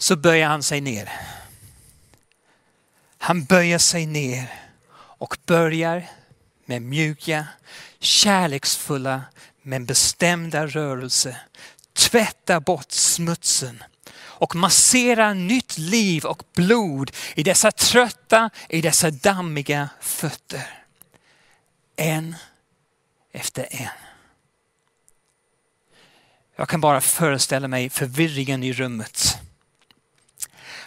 Så 0.00 0.16
böjer 0.16 0.46
han 0.46 0.62
sig 0.62 0.80
ner. 0.80 1.12
Han 3.18 3.44
böjer 3.44 3.78
sig 3.78 4.06
ner 4.06 4.52
och 4.92 5.36
börjar 5.46 6.08
med 6.64 6.82
mjuka, 6.82 7.46
kärleksfulla 7.98 9.22
men 9.62 9.86
bestämda 9.86 10.66
rörelser 10.66 11.36
tvätta 11.92 12.60
bort 12.60 12.92
smutsen 12.92 13.82
och 14.22 14.56
massera 14.56 15.34
nytt 15.34 15.78
liv 15.78 16.24
och 16.24 16.42
blod 16.54 17.10
i 17.34 17.42
dessa 17.42 17.72
trötta, 17.72 18.50
i 18.68 18.80
dessa 18.80 19.10
dammiga 19.10 19.88
fötter. 20.00 20.84
En 21.96 22.36
efter 23.32 23.68
en. 23.70 23.88
Jag 26.56 26.68
kan 26.68 26.80
bara 26.80 27.00
föreställa 27.00 27.68
mig 27.68 27.90
förvirringen 27.90 28.62
i 28.62 28.72
rummet. 28.72 29.38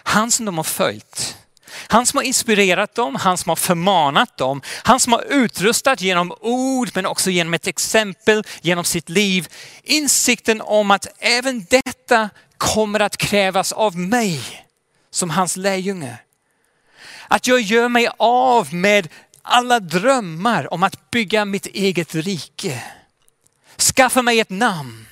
Han 0.04 0.30
som 0.30 0.46
de 0.46 0.56
har 0.56 0.64
följt. 0.64 1.36
Han 1.88 2.06
som 2.06 2.16
har 2.16 2.24
inspirerat 2.24 2.94
dem, 2.94 3.14
han 3.14 3.38
som 3.38 3.48
har 3.48 3.56
förmanat 3.56 4.36
dem, 4.36 4.62
han 4.66 5.00
som 5.00 5.12
har 5.12 5.24
utrustat 5.28 6.00
genom 6.00 6.32
ord 6.40 6.90
men 6.94 7.06
också 7.06 7.30
genom 7.30 7.54
ett 7.54 7.66
exempel, 7.66 8.44
genom 8.62 8.84
sitt 8.84 9.08
liv. 9.08 9.48
Insikten 9.82 10.60
om 10.60 10.90
att 10.90 11.06
även 11.18 11.66
detta 11.70 12.30
kommer 12.58 13.00
att 13.00 13.16
krävas 13.16 13.72
av 13.72 13.98
mig 13.98 14.40
som 15.10 15.30
hans 15.30 15.56
lärjunge. 15.56 16.18
Att 17.28 17.46
jag 17.46 17.60
gör 17.60 17.88
mig 17.88 18.08
av 18.16 18.74
med 18.74 19.08
alla 19.42 19.80
drömmar 19.80 20.74
om 20.74 20.82
att 20.82 21.10
bygga 21.10 21.44
mitt 21.44 21.66
eget 21.66 22.14
rike. 22.14 22.82
Skaffa 23.78 24.22
mig 24.22 24.40
ett 24.40 24.50
namn. 24.50 25.06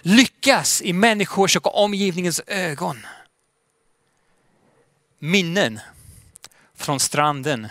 Lyckas 0.00 0.82
i 0.82 0.92
människors 0.92 1.56
och 1.56 1.84
omgivningens 1.84 2.40
ögon 2.46 3.06
minnen 5.18 5.80
från 6.74 7.00
stranden 7.00 7.68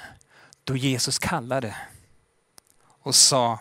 då 0.63 0.75
Jesus 0.75 1.19
kallade 1.19 1.75
och 3.01 3.15
sa 3.15 3.59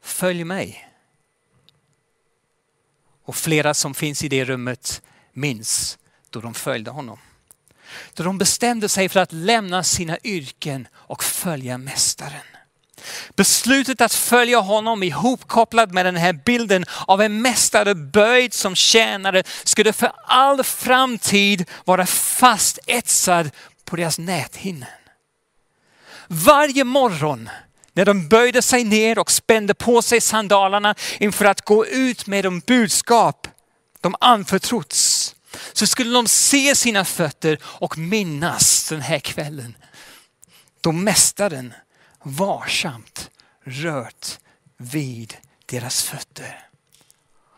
följ 0.00 0.44
mig. 0.44 0.90
Och 3.24 3.36
flera 3.36 3.74
som 3.74 3.94
finns 3.94 4.24
i 4.24 4.28
det 4.28 4.44
rummet 4.44 5.02
minns 5.32 5.98
då 6.30 6.40
de 6.40 6.54
följde 6.54 6.90
honom. 6.90 7.18
Då 8.14 8.24
de 8.24 8.38
bestämde 8.38 8.88
sig 8.88 9.08
för 9.08 9.20
att 9.20 9.32
lämna 9.32 9.82
sina 9.82 10.18
yrken 10.24 10.88
och 10.94 11.24
följa 11.24 11.78
mästaren. 11.78 12.46
Beslutet 13.36 14.00
att 14.00 14.14
följa 14.14 14.58
honom 14.58 15.02
ihopkopplad 15.02 15.92
med 15.92 16.06
den 16.06 16.16
här 16.16 16.32
bilden 16.32 16.84
av 17.06 17.22
en 17.22 17.42
mästare 17.42 17.94
böjd 17.94 18.54
som 18.54 18.74
tjänare 18.74 19.42
skulle 19.64 19.92
för 19.92 20.12
all 20.26 20.64
framtid 20.64 21.70
vara 21.84 22.06
fast 22.06 22.78
etsad 22.86 23.50
på 23.84 23.96
deras 23.96 24.18
näthinnen. 24.18 24.88
Varje 26.26 26.84
morgon 26.84 27.50
när 27.92 28.04
de 28.04 28.28
böjde 28.28 28.62
sig 28.62 28.84
ner 28.84 29.18
och 29.18 29.30
spände 29.30 29.74
på 29.74 30.02
sig 30.02 30.20
sandalerna 30.20 30.94
inför 31.18 31.44
att 31.44 31.64
gå 31.64 31.86
ut 31.86 32.26
med 32.26 32.44
de 32.44 32.60
budskap 32.60 33.48
de 34.00 34.14
anförtrotts 34.20 35.34
så 35.72 35.86
skulle 35.86 36.14
de 36.14 36.28
se 36.28 36.74
sina 36.74 37.04
fötter 37.04 37.58
och 37.64 37.98
minnas 37.98 38.88
den 38.88 39.00
här 39.00 39.18
kvällen 39.18 39.76
då 40.80 40.92
mästaren 40.92 41.74
varsamt 42.24 43.30
rört 43.64 44.38
vid 44.76 45.36
deras 45.66 46.02
fötter. 46.02 46.60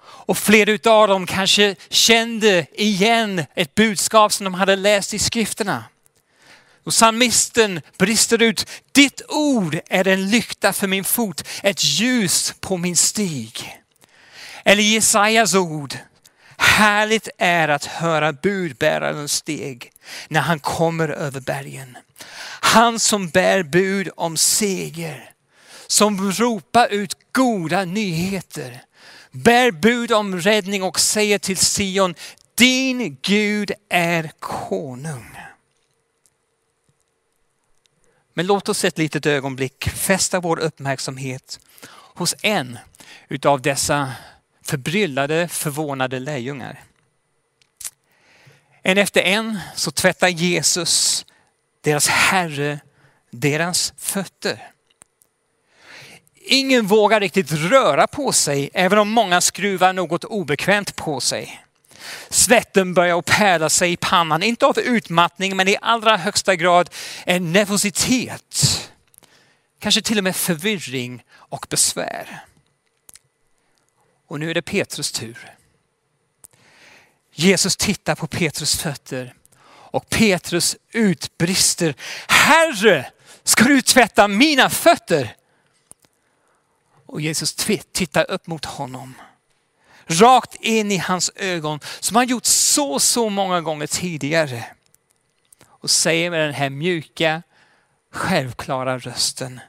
Och 0.03 0.39
flera 0.39 0.93
av 0.93 1.09
dem 1.09 1.27
kanske 1.27 1.77
kände 1.89 2.67
igen 2.73 3.45
ett 3.55 3.75
budskap 3.75 4.33
som 4.33 4.45
de 4.45 4.55
hade 4.55 4.77
läst 4.77 5.15
i 5.15 5.19
skrifterna. 5.19 5.85
Och 6.85 6.93
psalmisten 6.93 7.81
brister 7.99 8.43
ut, 8.43 8.69
ditt 8.93 9.23
ord 9.29 9.81
är 9.87 10.09
en 10.09 10.31
lykta 10.31 10.73
för 10.73 10.87
min 10.87 11.05
fot, 11.05 11.49
ett 11.63 11.85
ljus 11.85 12.55
på 12.61 12.77
min 12.77 12.97
stig. 12.97 13.81
Eller 14.65 14.83
Jesajas 14.83 15.55
ord. 15.55 15.95
Härligt 16.57 17.29
är 17.39 17.69
att 17.69 17.85
höra 17.85 18.33
budbärarens 18.33 19.33
steg 19.33 19.93
när 20.29 20.41
han 20.41 20.61
kommer 20.61 21.09
över 21.09 21.41
bergen. 21.41 21.99
Han 22.61 23.01
som 23.01 23.29
bär 23.29 23.63
bud 23.63 24.09
om 24.17 24.37
seger, 24.37 25.31
som 25.87 26.33
ropar 26.33 26.89
ut 26.89 27.17
goda 27.33 27.85
nyheter, 27.85 28.83
bär 29.31 29.71
bud 29.71 30.13
om 30.13 30.41
räddning 30.41 30.83
och 30.83 31.01
säger 31.01 31.39
till 31.39 31.57
Sion, 31.57 32.15
din 32.55 33.19
Gud 33.23 33.73
är 33.89 34.31
konung. 34.39 35.37
Men 38.35 38.47
låt 38.47 38.69
oss 38.69 38.85
ett 38.85 38.99
litet 38.99 39.27
ögonblick 39.27 39.89
fästa 39.89 40.41
vår 40.41 40.59
uppmärksamhet 40.59 41.61
hos 41.91 42.35
en 42.43 42.79
utav 43.29 43.63
dessa 43.63 44.13
förbryllade, 44.63 45.49
förvånade 45.49 46.19
lärjungar. 46.19 46.83
En 48.83 48.99
efter 48.99 49.23
en 49.23 49.59
så 49.77 49.91
tvättar 49.91 50.29
Jesus, 50.29 51.25
deras 51.87 52.09
Herre, 52.09 52.81
deras 53.31 53.93
fötter. 53.97 54.71
Ingen 56.35 56.87
vågar 56.87 57.21
riktigt 57.21 57.53
röra 57.53 58.07
på 58.07 58.33
sig, 58.33 58.71
även 58.75 58.99
om 58.99 59.09
många 59.09 59.41
skruvar 59.41 59.93
något 59.93 60.25
obekvämt 60.25 60.97
på 60.97 61.21
sig. 61.21 61.65
Svetten 62.31 62.95
börjar 62.95 63.23
pärla 63.23 63.69
sig 63.69 63.93
i 63.93 63.97
pannan, 63.97 64.43
inte 64.43 64.67
av 64.67 64.79
utmattning 64.79 65.57
men 65.57 65.69
i 65.69 65.77
allra 65.83 66.17
högsta 66.17 66.57
grad 66.57 66.91
en 67.25 67.53
nervositet. 67.53 68.91
Kanske 69.79 70.03
till 70.03 70.19
och 70.19 70.25
med 70.25 70.37
förvirring 70.37 71.25
och 71.31 71.67
besvär. 71.71 72.45
Och 74.27 74.41
nu 74.41 74.51
är 74.51 74.55
det 74.55 74.63
Petrus 74.63 75.13
tur. 75.13 75.55
Jesus 77.33 77.77
tittar 77.77 78.15
på 78.15 78.27
Petrus 78.27 78.77
fötter 78.77 79.35
och 79.97 80.09
Petrus 80.09 80.77
utbrister, 80.93 81.95
Herre, 82.29 83.11
ska 83.45 83.65
du 83.65 83.83
tvätta 83.83 84.29
mina 84.29 84.71
fötter? 84.71 85.37
Och 87.07 87.21
Jesus 87.21 87.55
tittar 87.93 88.31
upp 88.31 88.47
mot 88.47 88.65
honom. 88.65 89.15
Rakt 90.07 90.55
in 90.55 90.93
i 90.93 90.97
hans 90.97 91.31
ögon 91.37 91.81
som 92.01 92.17
han 92.17 92.27
gjort 92.27 92.45
så, 92.45 92.99
så 93.01 93.29
många 93.29 93.61
gånger 93.61 93.87
tidigare. 93.87 94.65
Och 95.67 95.91
säger 95.91 96.31
med 96.31 96.41
den 96.41 96.55
här 96.55 96.71
mjuka, 96.71 97.43
självklara 98.11 98.99
rösten. 98.99 99.61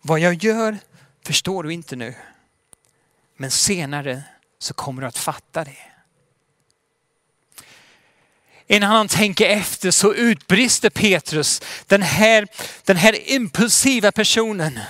Vad 0.00 0.20
jag 0.20 0.34
gör 0.34 0.78
förstår 1.26 1.62
du 1.62 1.72
inte 1.72 1.96
nu. 1.96 2.14
Men 3.36 3.50
senare 3.50 4.22
så 4.58 4.74
kommer 4.74 5.02
du 5.02 5.08
att 5.08 5.18
fatta 5.18 5.64
det. 5.64 5.89
Innan 8.70 8.90
han 8.90 9.08
tänker 9.08 9.46
efter 9.46 9.90
så 9.90 10.14
utbrister 10.14 10.90
Petrus, 10.90 11.62
den 11.86 12.02
här, 12.02 12.48
den 12.84 12.96
här 12.96 13.30
impulsiva 13.30 14.12
personen 14.12 14.80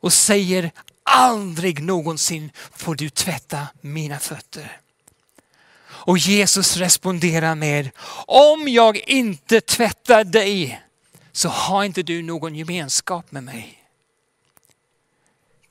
och 0.00 0.12
säger 0.12 0.70
aldrig 1.02 1.82
någonsin 1.82 2.50
får 2.76 2.94
du 2.94 3.10
tvätta 3.10 3.66
mina 3.80 4.18
fötter. 4.18 4.80
Och 5.86 6.18
Jesus 6.18 6.76
responderar 6.76 7.54
med, 7.54 7.90
om 8.26 8.68
jag 8.68 8.96
inte 8.96 9.60
tvättar 9.60 10.24
dig 10.24 10.82
så 11.32 11.48
har 11.48 11.84
inte 11.84 12.02
du 12.02 12.22
någon 12.22 12.54
gemenskap 12.54 13.32
med 13.32 13.42
mig. 13.44 13.84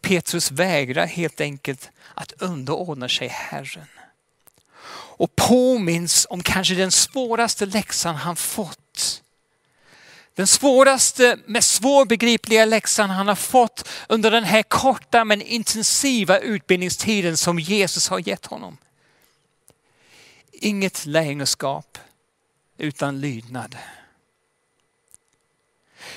Petrus 0.02 0.52
vägrar 0.52 1.06
helt 1.06 1.42
enkelt 1.42 1.90
att 2.14 2.32
underordna 2.32 3.10
sig 3.10 3.28
Herren. 3.28 3.88
Och 5.24 5.36
påminns 5.36 6.28
om 6.30 6.44
kanske 6.44 6.76
den 6.76 6.92
svåraste 6.92 7.66
läxan 7.66 8.16
han 8.16 8.36
fått. 8.36 9.24
Den 10.36 10.48
svåraste, 10.48 11.38
mest 11.46 11.76
svårbegripliga 11.76 12.66
läxan 12.66 13.10
han 13.10 13.28
har 13.28 13.36
fått 13.36 13.90
under 14.10 14.32
den 14.32 14.44
här 14.44 14.64
korta 14.64 15.26
men 15.26 15.42
intensiva 15.42 16.40
utbildningstiden 16.40 17.38
som 17.38 17.60
Jesus 17.60 18.08
har 18.08 18.28
gett 18.28 18.46
honom. 18.46 18.78
Inget 20.52 21.06
lärjungaskap 21.06 21.98
utan 22.78 23.22
lydnad. 23.22 23.78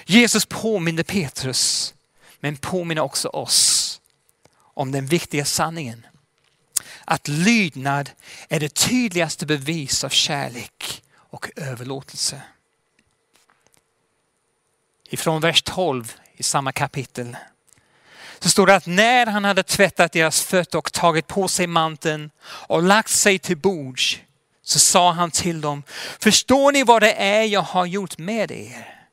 Jesus 0.04 0.46
påminner 0.46 1.02
Petrus 1.02 1.94
men 2.40 2.56
påminner 2.56 3.02
också 3.02 3.28
oss 3.28 4.00
om 4.58 4.92
den 4.92 5.06
viktiga 5.06 5.44
sanningen. 5.44 6.06
Att 7.08 7.28
lydnad 7.28 8.10
är 8.48 8.60
det 8.60 8.74
tydligaste 8.74 9.46
bevis 9.46 10.04
av 10.04 10.08
kärlek 10.08 11.02
och 11.14 11.50
överlåtelse. 11.56 12.42
Ifrån 15.08 15.40
vers 15.40 15.62
12 15.62 16.12
i 16.36 16.42
samma 16.42 16.72
kapitel 16.72 17.36
så 18.38 18.48
står 18.50 18.66
det 18.66 18.74
att 18.74 18.86
när 18.86 19.26
han 19.26 19.44
hade 19.44 19.62
tvättat 19.62 20.12
deras 20.12 20.42
fötter 20.42 20.78
och 20.78 20.92
tagit 20.92 21.26
på 21.26 21.48
sig 21.48 21.66
manteln 21.66 22.30
och 22.42 22.82
lagt 22.82 23.10
sig 23.10 23.38
till 23.38 23.56
bords 23.56 24.20
så 24.62 24.78
sa 24.78 25.12
han 25.12 25.30
till 25.30 25.60
dem, 25.60 25.82
förstår 26.20 26.72
ni 26.72 26.82
vad 26.84 27.02
det 27.02 27.12
är 27.12 27.42
jag 27.42 27.62
har 27.62 27.86
gjort 27.86 28.18
med 28.18 28.50
er? 28.50 29.06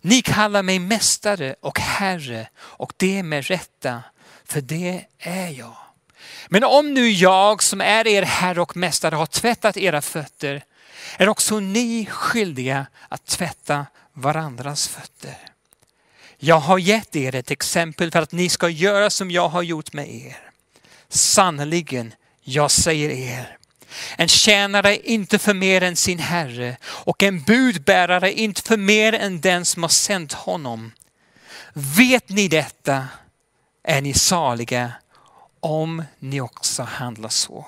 Ni 0.00 0.22
kallar 0.22 0.62
mig 0.62 0.78
mästare 0.78 1.54
och 1.60 1.78
herre 1.80 2.48
och 2.56 2.92
det 2.96 3.22
med 3.22 3.46
rätta, 3.46 4.02
för 4.44 4.60
det 4.60 5.04
är 5.18 5.48
jag. 5.48 5.85
Men 6.48 6.64
om 6.64 6.94
nu 6.94 7.10
jag 7.10 7.62
som 7.62 7.80
är 7.80 8.06
er 8.06 8.22
herre 8.22 8.60
och 8.60 8.76
mästare 8.76 9.14
har 9.14 9.26
tvättat 9.26 9.76
era 9.76 10.02
fötter, 10.02 10.64
är 11.16 11.28
också 11.28 11.60
ni 11.60 12.06
skyldiga 12.06 12.86
att 13.08 13.26
tvätta 13.26 13.86
varandras 14.12 14.88
fötter. 14.88 15.36
Jag 16.38 16.58
har 16.58 16.78
gett 16.78 17.16
er 17.16 17.34
ett 17.34 17.50
exempel 17.50 18.10
för 18.10 18.22
att 18.22 18.32
ni 18.32 18.48
ska 18.48 18.68
göra 18.68 19.10
som 19.10 19.30
jag 19.30 19.48
har 19.48 19.62
gjort 19.62 19.92
med 19.92 20.14
er. 20.14 20.36
Sannerligen, 21.08 22.14
jag 22.42 22.70
säger 22.70 23.10
er, 23.10 23.56
en 24.16 24.28
tjänare 24.28 24.96
inte 24.96 25.38
för 25.38 25.54
mer 25.54 25.82
än 25.82 25.96
sin 25.96 26.18
herre 26.18 26.76
och 26.84 27.22
en 27.22 27.42
budbärare 27.42 28.32
inte 28.32 28.62
för 28.62 28.76
mer 28.76 29.12
än 29.12 29.40
den 29.40 29.64
som 29.64 29.82
har 29.82 29.90
sänt 29.90 30.32
honom. 30.32 30.92
Vet 31.72 32.28
ni 32.28 32.48
detta 32.48 33.08
är 33.84 34.00
ni 34.00 34.14
saliga 34.14 34.92
om 35.66 36.04
ni 36.18 36.40
också 36.40 36.82
handlar 36.82 37.28
så. 37.28 37.66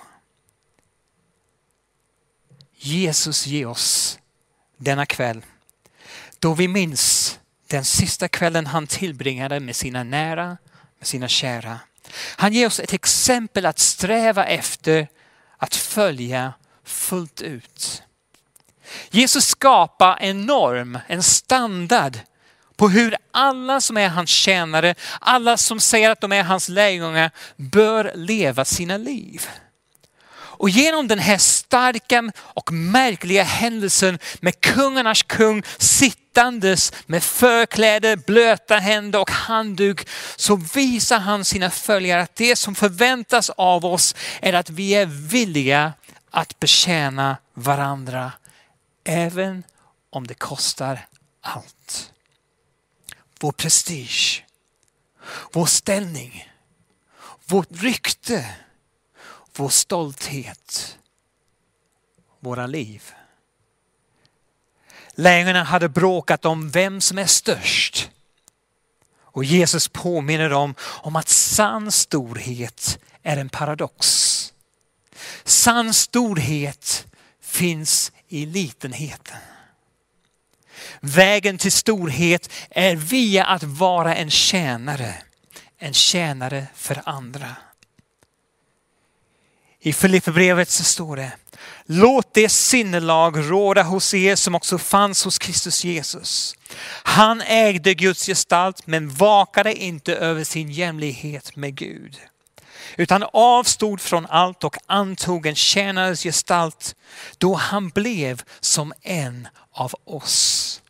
Jesus 2.76 3.46
ger 3.46 3.66
oss 3.66 4.18
denna 4.76 5.06
kväll 5.06 5.42
då 6.38 6.54
vi 6.54 6.68
minns 6.68 7.38
den 7.66 7.84
sista 7.84 8.28
kvällen 8.28 8.66
han 8.66 8.86
tillbringade 8.86 9.60
med 9.60 9.76
sina 9.76 10.04
nära, 10.04 10.56
med 10.98 11.06
sina 11.06 11.28
kära. 11.28 11.80
Han 12.36 12.52
ger 12.52 12.66
oss 12.66 12.80
ett 12.80 12.92
exempel 12.92 13.66
att 13.66 13.78
sträva 13.78 14.44
efter 14.44 15.08
att 15.56 15.74
följa 15.74 16.52
fullt 16.84 17.40
ut. 17.40 18.02
Jesus 19.10 19.44
skapar 19.46 20.18
en 20.20 20.46
norm, 20.46 20.98
en 21.06 21.22
standard 21.22 22.18
på 22.78 22.88
hur 22.88 23.16
alla 23.30 23.80
som 23.80 23.96
är 23.96 24.08
hans 24.08 24.30
tjänare, 24.30 24.94
alla 25.20 25.56
som 25.56 25.80
säger 25.80 26.10
att 26.10 26.20
de 26.20 26.32
är 26.32 26.42
hans 26.42 26.68
lärjungar 26.68 27.30
bör 27.56 28.12
leva 28.14 28.64
sina 28.64 28.96
liv. 28.96 29.48
Och 30.58 30.70
genom 30.70 31.08
den 31.08 31.18
här 31.18 31.38
starka 31.38 32.32
och 32.38 32.72
märkliga 32.72 33.42
händelsen 33.42 34.18
med 34.40 34.60
kungarnas 34.60 35.22
kung 35.22 35.62
sittandes 35.78 36.92
med 37.06 37.22
förkläde, 37.22 38.16
blöta 38.16 38.76
händer 38.76 39.20
och 39.20 39.30
handduk 39.30 40.08
så 40.36 40.56
visar 40.56 41.18
han 41.18 41.44
sina 41.44 41.70
följare 41.70 42.22
att 42.22 42.36
det 42.36 42.56
som 42.56 42.74
förväntas 42.74 43.50
av 43.50 43.84
oss 43.84 44.14
är 44.40 44.52
att 44.52 44.70
vi 44.70 44.94
är 44.94 45.06
villiga 45.06 45.92
att 46.30 46.60
betjäna 46.60 47.36
varandra 47.54 48.32
även 49.04 49.64
om 50.10 50.26
det 50.26 50.34
kostar 50.34 51.06
allt. 51.40 52.12
Vår 53.40 53.52
prestige, 53.52 54.44
vår 55.52 55.66
ställning, 55.66 56.52
vårt 57.46 57.68
rykte 57.70 58.56
vår 59.58 59.68
stolthet, 59.68 60.98
våra 62.40 62.66
liv. 62.66 63.12
Lärjungarna 65.14 65.62
hade 65.62 65.88
bråkat 65.88 66.44
om 66.44 66.70
vem 66.70 67.00
som 67.00 67.18
är 67.18 67.26
störst. 67.26 68.10
Och 69.20 69.44
Jesus 69.44 69.88
påminner 69.88 70.50
dem 70.50 70.74
om 70.80 71.16
att 71.16 71.28
sann 71.28 71.92
storhet 71.92 72.98
är 73.22 73.36
en 73.36 73.48
paradox. 73.48 74.54
Sann 75.44 75.94
storhet 75.94 77.06
finns 77.40 78.12
i 78.28 78.46
litenheten. 78.46 79.36
Vägen 81.00 81.58
till 81.58 81.72
storhet 81.72 82.50
är 82.70 82.96
via 82.96 83.44
att 83.44 83.62
vara 83.62 84.14
en 84.14 84.30
tjänare. 84.30 85.14
En 85.78 85.94
tjänare 85.94 86.66
för 86.74 87.02
andra. 87.04 87.56
I 89.80 89.92
Filipperbrevet 89.92 90.70
så 90.70 90.84
står 90.84 91.16
det 91.16 91.32
Låt 91.86 92.34
det 92.34 92.48
sinnelag 92.48 93.50
råda 93.50 93.82
hos 93.82 94.14
er 94.14 94.36
som 94.36 94.54
också 94.54 94.78
fanns 94.78 95.24
hos 95.24 95.38
Kristus 95.38 95.84
Jesus. 95.84 96.54
Han 97.02 97.40
ägde 97.40 97.94
Guds 97.94 98.26
gestalt 98.26 98.86
men 98.86 99.10
vakade 99.10 99.74
inte 99.74 100.14
över 100.14 100.44
sin 100.44 100.70
jämlikhet 100.70 101.56
med 101.56 101.74
Gud. 101.74 102.20
Utan 102.96 103.24
avstod 103.32 104.00
från 104.00 104.26
allt 104.26 104.64
och 104.64 104.76
antog 104.86 105.46
en 105.46 105.54
tjänares 105.54 106.22
gestalt 106.22 106.94
då 107.38 107.54
han 107.54 107.88
blev 107.88 108.42
som 108.60 108.92
en 109.02 109.48
av 109.80 109.94
oss. 110.04 110.82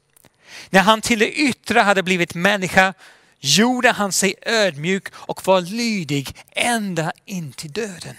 När 0.71 0.81
han 0.81 1.01
till 1.01 1.19
det 1.19 1.33
yttre 1.33 1.81
hade 1.81 2.03
blivit 2.03 2.35
människa 2.35 2.95
gjorde 3.41 3.91
han 3.91 4.13
sig 4.13 4.35
ödmjuk 4.43 5.09
och 5.15 5.47
var 5.47 5.61
lydig 5.61 6.37
ända 6.51 7.13
in 7.25 7.53
till 7.53 7.73
döden. 7.73 8.17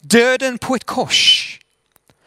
Döden 0.00 0.58
på 0.58 0.74
ett 0.74 0.84
kors. 0.84 1.58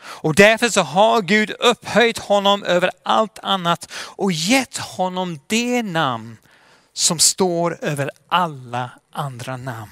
Och 0.01 0.35
därför 0.35 0.69
så 0.69 0.81
har 0.81 1.21
Gud 1.21 1.51
upphöjt 1.59 2.17
honom 2.17 2.63
över 2.63 2.91
allt 3.03 3.39
annat 3.39 3.91
och 3.91 4.31
gett 4.31 4.77
honom 4.77 5.39
det 5.47 5.83
namn 5.83 6.37
som 6.93 7.19
står 7.19 7.77
över 7.81 8.11
alla 8.27 8.89
andra 9.11 9.57
namn. 9.57 9.91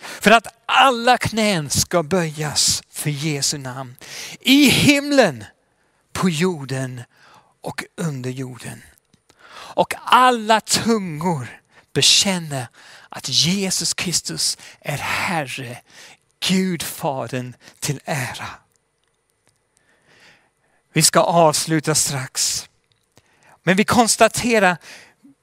För 0.00 0.30
att 0.30 0.46
alla 0.66 1.18
knän 1.18 1.70
ska 1.70 2.02
böjas 2.02 2.82
för 2.90 3.10
Jesu 3.10 3.58
namn. 3.58 3.96
I 4.40 4.68
himlen, 4.68 5.44
på 6.18 6.30
jorden 6.30 7.02
och 7.60 7.84
under 7.96 8.30
jorden. 8.30 8.82
Och 9.50 9.94
alla 10.04 10.60
tungor 10.60 11.60
bekänner 11.92 12.68
att 13.08 13.28
Jesus 13.28 13.94
Kristus 13.94 14.58
är 14.80 14.98
Herre, 14.98 15.82
Gud 16.48 16.82
Fadern 16.82 17.54
till 17.80 18.00
ära. 18.04 18.48
Vi 20.92 21.02
ska 21.02 21.20
avsluta 21.20 21.94
strax. 21.94 22.68
Men 23.62 23.76
vi 23.76 23.84
konstaterar 23.84 24.76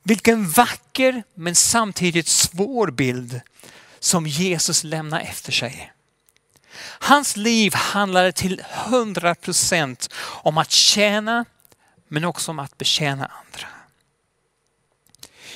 vilken 0.03 0.49
vacker 0.49 1.23
men 1.33 1.55
samtidigt 1.55 2.27
svår 2.27 2.91
bild 2.91 3.41
som 3.99 4.27
Jesus 4.27 4.83
lämnar 4.83 5.19
efter 5.19 5.51
sig. 5.51 5.94
Hans 6.99 7.37
liv 7.37 7.73
handlade 7.73 8.31
till 8.31 8.63
hundra 8.69 9.35
procent 9.35 10.13
om 10.17 10.57
att 10.57 10.71
tjäna 10.71 11.45
men 12.07 12.25
också 12.25 12.51
om 12.51 12.59
att 12.59 12.77
betjäna 12.77 13.25
andra. 13.25 13.67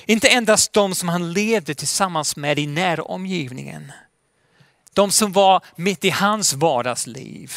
Inte 0.06 0.28
endast 0.28 0.74
de 0.74 0.96
som 0.96 1.10
han 1.10 1.34
levde 1.34 1.76
tillsammans 1.76 2.36
med 2.36 2.60
i 2.60 2.68
näromgivningen. 2.68 3.92
De 4.94 5.12
som 5.12 5.32
var 5.32 5.64
mitt 5.76 6.06
i 6.06 6.10
hans 6.10 6.54
vardagsliv. 6.54 7.54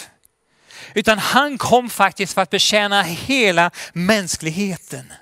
Utan 0.95 1.18
han 1.18 1.59
kom 1.59 1.90
faktiskt 1.90 2.35
för 2.35 2.42
att 2.42 2.51
betjäna 2.51 3.03
hela 3.03 3.71
mänskligheten. 3.92 5.12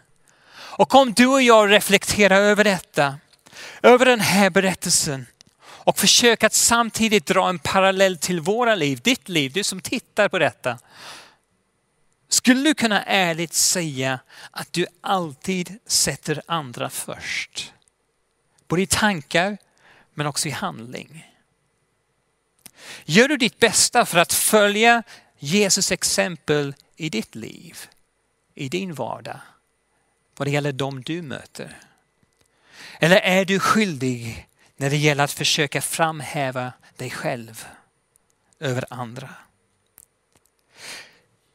Och 0.52 0.94
om 0.94 1.12
du 1.12 1.26
och 1.26 1.42
jag 1.42 1.70
reflekterar 1.70 2.36
över 2.36 2.64
detta, 2.64 3.14
över 3.82 4.06
den 4.06 4.20
här 4.20 4.50
berättelsen 4.50 5.26
och 5.84 5.98
försök 5.98 6.44
att 6.44 6.54
samtidigt 6.54 7.26
dra 7.26 7.48
en 7.48 7.58
parallell 7.58 8.16
till 8.18 8.40
våra 8.40 8.74
liv, 8.74 9.00
ditt 9.02 9.28
liv, 9.28 9.52
du 9.52 9.64
som 9.64 9.80
tittar 9.80 10.28
på 10.28 10.38
detta. 10.38 10.78
Skulle 12.28 12.62
du 12.62 12.74
kunna 12.74 13.02
ärligt 13.02 13.54
säga 13.54 14.20
att 14.50 14.72
du 14.72 14.86
alltid 15.00 15.78
sätter 15.86 16.42
andra 16.46 16.90
först? 16.90 17.72
Både 18.68 18.82
i 18.82 18.86
tankar 18.86 19.58
men 20.14 20.26
också 20.26 20.48
i 20.48 20.50
handling. 20.50 21.26
Gör 23.04 23.28
du 23.28 23.36
ditt 23.36 23.58
bästa 23.58 24.06
för 24.06 24.18
att 24.18 24.32
följa 24.32 25.02
Jesus 25.38 25.92
exempel 25.92 26.74
i 26.96 27.08
ditt 27.08 27.34
liv, 27.34 27.78
i 28.54 28.68
din 28.68 28.94
vardag, 28.94 29.40
vad 30.36 30.46
det 30.46 30.52
gäller 30.52 30.72
dem 30.72 31.02
du 31.02 31.22
möter? 31.22 31.78
Eller 32.98 33.16
är 33.16 33.44
du 33.44 33.58
skyldig 33.58 34.48
när 34.80 34.90
det 34.90 34.96
gäller 34.96 35.24
att 35.24 35.32
försöka 35.32 35.80
framhäva 35.80 36.72
dig 36.96 37.10
själv 37.10 37.64
över 38.60 38.84
andra? 38.90 39.28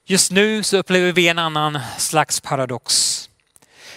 Just 0.06 0.32
nu 0.32 0.64
så 0.64 0.78
upplever 0.78 1.12
vi 1.12 1.28
en 1.28 1.40
annan 1.40 1.80
slags 1.98 2.42
paradox. 2.42 3.30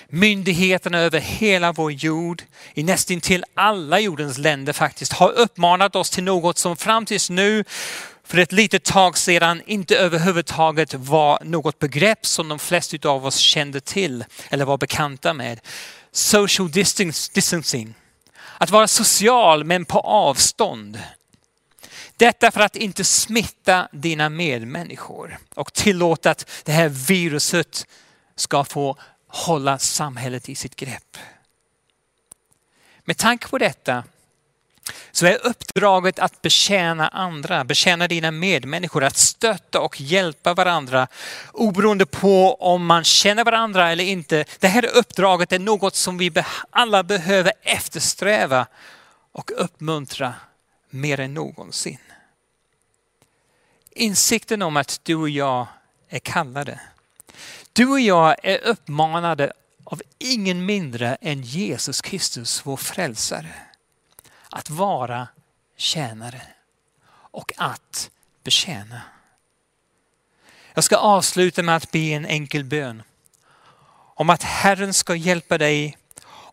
Myndigheterna 0.08 0.98
över 0.98 1.20
hela 1.20 1.72
vår 1.72 1.92
jord, 1.92 2.42
i 2.74 2.82
nästintill 2.82 3.44
alla 3.54 4.00
jordens 4.00 4.38
länder 4.38 4.72
faktiskt, 4.72 5.12
har 5.12 5.30
uppmanat 5.32 5.96
oss 5.96 6.10
till 6.10 6.24
något 6.24 6.58
som 6.58 6.76
fram 6.76 7.06
tills 7.06 7.30
nu 7.30 7.64
för 8.24 8.38
ett 8.38 8.52
litet 8.52 8.84
tag 8.84 9.18
sedan 9.18 9.62
inte 9.66 9.96
överhuvudtaget 9.96 10.94
var 10.94 11.38
något 11.44 11.78
begrepp 11.78 12.26
som 12.26 12.48
de 12.48 12.58
flesta 12.58 13.08
av 13.08 13.26
oss 13.26 13.36
kände 13.36 13.80
till 13.80 14.24
eller 14.50 14.64
var 14.64 14.78
bekanta 14.78 15.34
med. 15.34 15.60
Social 16.12 16.70
distancing. 16.70 17.94
Att 18.58 18.70
vara 18.70 18.88
social 18.88 19.64
men 19.64 19.84
på 19.84 20.00
avstånd. 20.00 21.02
Detta 22.16 22.50
för 22.50 22.60
att 22.60 22.76
inte 22.76 23.04
smitta 23.04 23.88
dina 23.92 24.28
medmänniskor 24.28 25.38
och 25.54 25.72
tillåta 25.72 26.30
att 26.30 26.50
det 26.64 26.72
här 26.72 26.88
viruset 26.88 27.86
ska 28.36 28.64
få 28.64 28.96
hålla 29.26 29.78
samhället 29.78 30.48
i 30.48 30.54
sitt 30.54 30.76
grepp. 30.76 31.16
Med 33.04 33.16
tanke 33.16 33.48
på 33.48 33.58
detta 33.58 34.04
så 35.10 35.26
är 35.26 35.46
uppdraget 35.46 36.18
att 36.18 36.42
betjäna 36.42 37.08
andra, 37.08 37.64
betjäna 37.64 38.08
dina 38.08 38.30
medmänniskor, 38.30 39.04
att 39.04 39.16
stötta 39.16 39.80
och 39.80 40.00
hjälpa 40.00 40.54
varandra 40.54 41.08
oberoende 41.52 42.06
på 42.06 42.54
om 42.54 42.86
man 42.86 43.04
känner 43.04 43.44
varandra 43.44 43.92
eller 43.92 44.04
inte. 44.04 44.44
Det 44.58 44.68
här 44.68 44.96
uppdraget 44.96 45.52
är 45.52 45.58
något 45.58 45.94
som 45.94 46.18
vi 46.18 46.32
alla 46.70 47.02
behöver 47.02 47.52
eftersträva 47.62 48.66
och 49.32 49.50
uppmuntra 49.56 50.34
mer 50.90 51.20
än 51.20 51.34
någonsin. 51.34 51.98
Insikten 53.90 54.62
om 54.62 54.76
att 54.76 55.00
du 55.02 55.14
och 55.14 55.30
jag 55.30 55.66
är 56.08 56.18
kallade. 56.18 56.80
Du 57.72 57.86
och 57.86 58.00
jag 58.00 58.36
är 58.42 58.58
uppmanade 58.64 59.52
av 59.84 60.02
ingen 60.18 60.66
mindre 60.66 61.16
än 61.20 61.42
Jesus 61.42 62.00
Kristus, 62.00 62.60
vår 62.64 62.76
frälsare 62.76 63.67
att 64.50 64.70
vara 64.70 65.28
tjänare 65.76 66.42
och 67.10 67.52
att 67.56 68.10
betjäna. 68.42 69.02
Jag 70.74 70.84
ska 70.84 70.96
avsluta 70.96 71.62
med 71.62 71.76
att 71.76 71.90
be 71.90 71.98
en 71.98 72.26
enkel 72.26 72.64
bön 72.64 73.02
om 74.14 74.30
att 74.30 74.42
Herren 74.42 74.94
ska 74.94 75.14
hjälpa 75.14 75.58
dig 75.58 75.96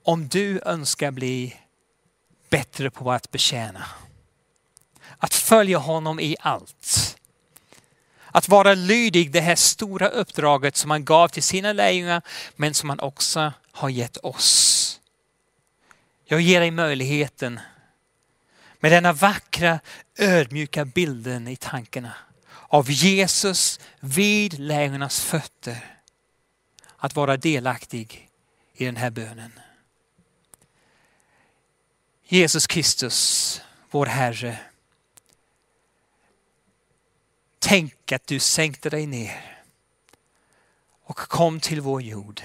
om 0.03 0.27
du 0.27 0.61
önskar 0.65 1.11
bli 1.11 1.55
bättre 2.49 2.89
på 2.89 3.11
att 3.11 3.31
betjäna. 3.31 3.85
Att 5.17 5.33
följa 5.33 5.77
honom 5.77 6.19
i 6.19 6.35
allt. 6.39 7.17
Att 8.25 8.49
vara 8.49 8.73
lydig 8.73 9.31
det 9.31 9.41
här 9.41 9.55
stora 9.55 10.07
uppdraget 10.07 10.75
som 10.75 10.91
han 10.91 11.05
gav 11.05 11.27
till 11.27 11.43
sina 11.43 11.73
lärjungar 11.73 12.21
men 12.55 12.73
som 12.73 12.89
han 12.89 12.99
också 12.99 13.53
har 13.71 13.89
gett 13.89 14.17
oss. 14.17 14.99
Jag 16.25 16.41
ger 16.41 16.59
dig 16.59 16.71
möjligheten 16.71 17.59
med 18.79 18.91
denna 18.91 19.13
vackra 19.13 19.79
ödmjuka 20.17 20.85
bilden 20.85 21.47
i 21.47 21.55
tankarna 21.55 22.13
av 22.67 22.91
Jesus 22.91 23.79
vid 23.99 24.59
lärjungarnas 24.59 25.21
fötter. 25.21 25.91
Att 26.97 27.15
vara 27.15 27.37
delaktig 27.37 28.29
i 28.73 28.85
den 28.85 28.95
här 28.95 29.09
bönen. 29.09 29.51
Jesus 32.23 32.67
Kristus, 32.67 33.61
vår 33.91 34.05
Herre. 34.05 34.59
Tänk 37.59 38.11
att 38.11 38.27
du 38.27 38.39
sänkte 38.39 38.89
dig 38.89 39.07
ner 39.07 39.65
och 41.03 41.17
kom 41.17 41.59
till 41.59 41.81
vår 41.81 42.01
jord. 42.01 42.41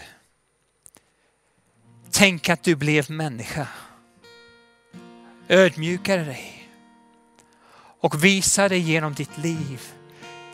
Tänk 2.10 2.48
att 2.48 2.62
du 2.62 2.74
blev 2.74 3.10
människa 3.10 3.68
ödmjukade 5.50 6.24
dig 6.24 6.68
och 8.00 8.24
visade 8.24 8.78
genom 8.78 9.14
ditt 9.14 9.38
liv, 9.38 9.80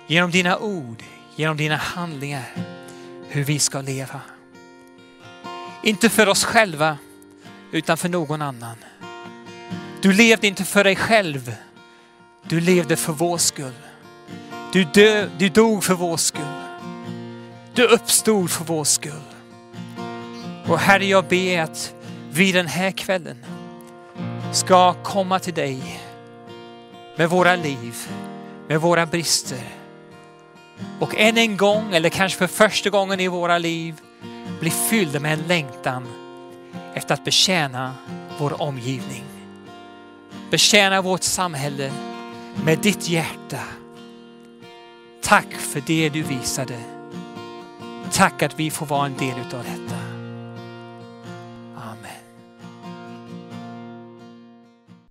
genom 0.07 0.31
dina 0.31 0.59
ord, 0.59 1.03
genom 1.37 1.57
dina 1.57 1.77
handlingar 1.77 2.45
hur 3.29 3.45
vi 3.45 3.59
ska 3.59 3.81
leva. 3.81 4.21
Inte 5.83 6.09
för 6.09 6.29
oss 6.29 6.45
själva 6.45 6.99
utan 7.73 7.97
för 7.97 8.09
någon 8.09 8.43
annan. 8.43 8.77
Du 10.03 10.13
levde 10.13 10.47
inte 10.47 10.65
för 10.65 10.85
dig 10.85 10.97
själv. 10.97 11.55
Du 12.43 12.61
levde 12.61 12.97
för 12.97 13.13
vår 13.13 13.39
skull. 13.39 13.75
Du, 14.73 14.85
dö, 14.85 15.29
du 15.39 15.49
dog 15.49 15.85
för 15.85 15.95
vår 15.95 16.17
skull. 16.17 16.63
Du 17.75 17.87
uppstod 17.87 18.51
för 18.51 18.65
vår 18.65 18.85
skull. 18.85 19.23
Och 20.67 20.79
Herre, 20.79 21.07
jag 21.07 21.25
ber 21.25 21.61
att 21.61 21.95
vi 22.31 22.53
den 22.53 22.67
här 22.67 22.91
kvällen 22.91 23.45
ska 24.57 24.95
komma 25.03 25.39
till 25.39 25.55
dig 25.55 26.01
med 27.17 27.31
våra 27.31 27.57
liv, 27.57 27.95
med 28.69 28.81
våra 28.81 29.07
brister. 29.07 29.65
Och 31.01 31.15
än 31.17 31.39
en 31.39 31.57
gång, 31.57 31.95
eller 31.95 32.09
kanske 32.09 32.39
för 32.39 32.47
första 32.47 32.91
gången 32.91 33.21
i 33.21 33.29
våra 33.29 33.59
liv, 33.59 34.01
bli 34.61 34.71
fyllda 34.71 35.21
med 35.21 35.33
en 35.33 35.49
längtan 35.49 36.07
efter 36.95 37.15
att 37.15 37.25
betjäna 37.25 37.95
vår 38.39 38.63
omgivning. 38.63 39.25
Betjäna 40.51 41.03
vårt 41.03 41.23
samhälle 41.23 41.93
med 42.65 42.79
ditt 42.79 43.09
hjärta. 43.09 43.63
Tack 45.23 45.53
för 45.53 45.83
det 45.87 46.09
du 46.09 46.23
visade. 46.23 46.79
Tack 48.13 48.43
att 48.43 48.61
vi 48.61 48.71
får 48.71 48.87
vara 48.87 49.07
en 49.07 49.17
del 49.17 49.39
av 49.39 49.65
detta. 49.65 50.06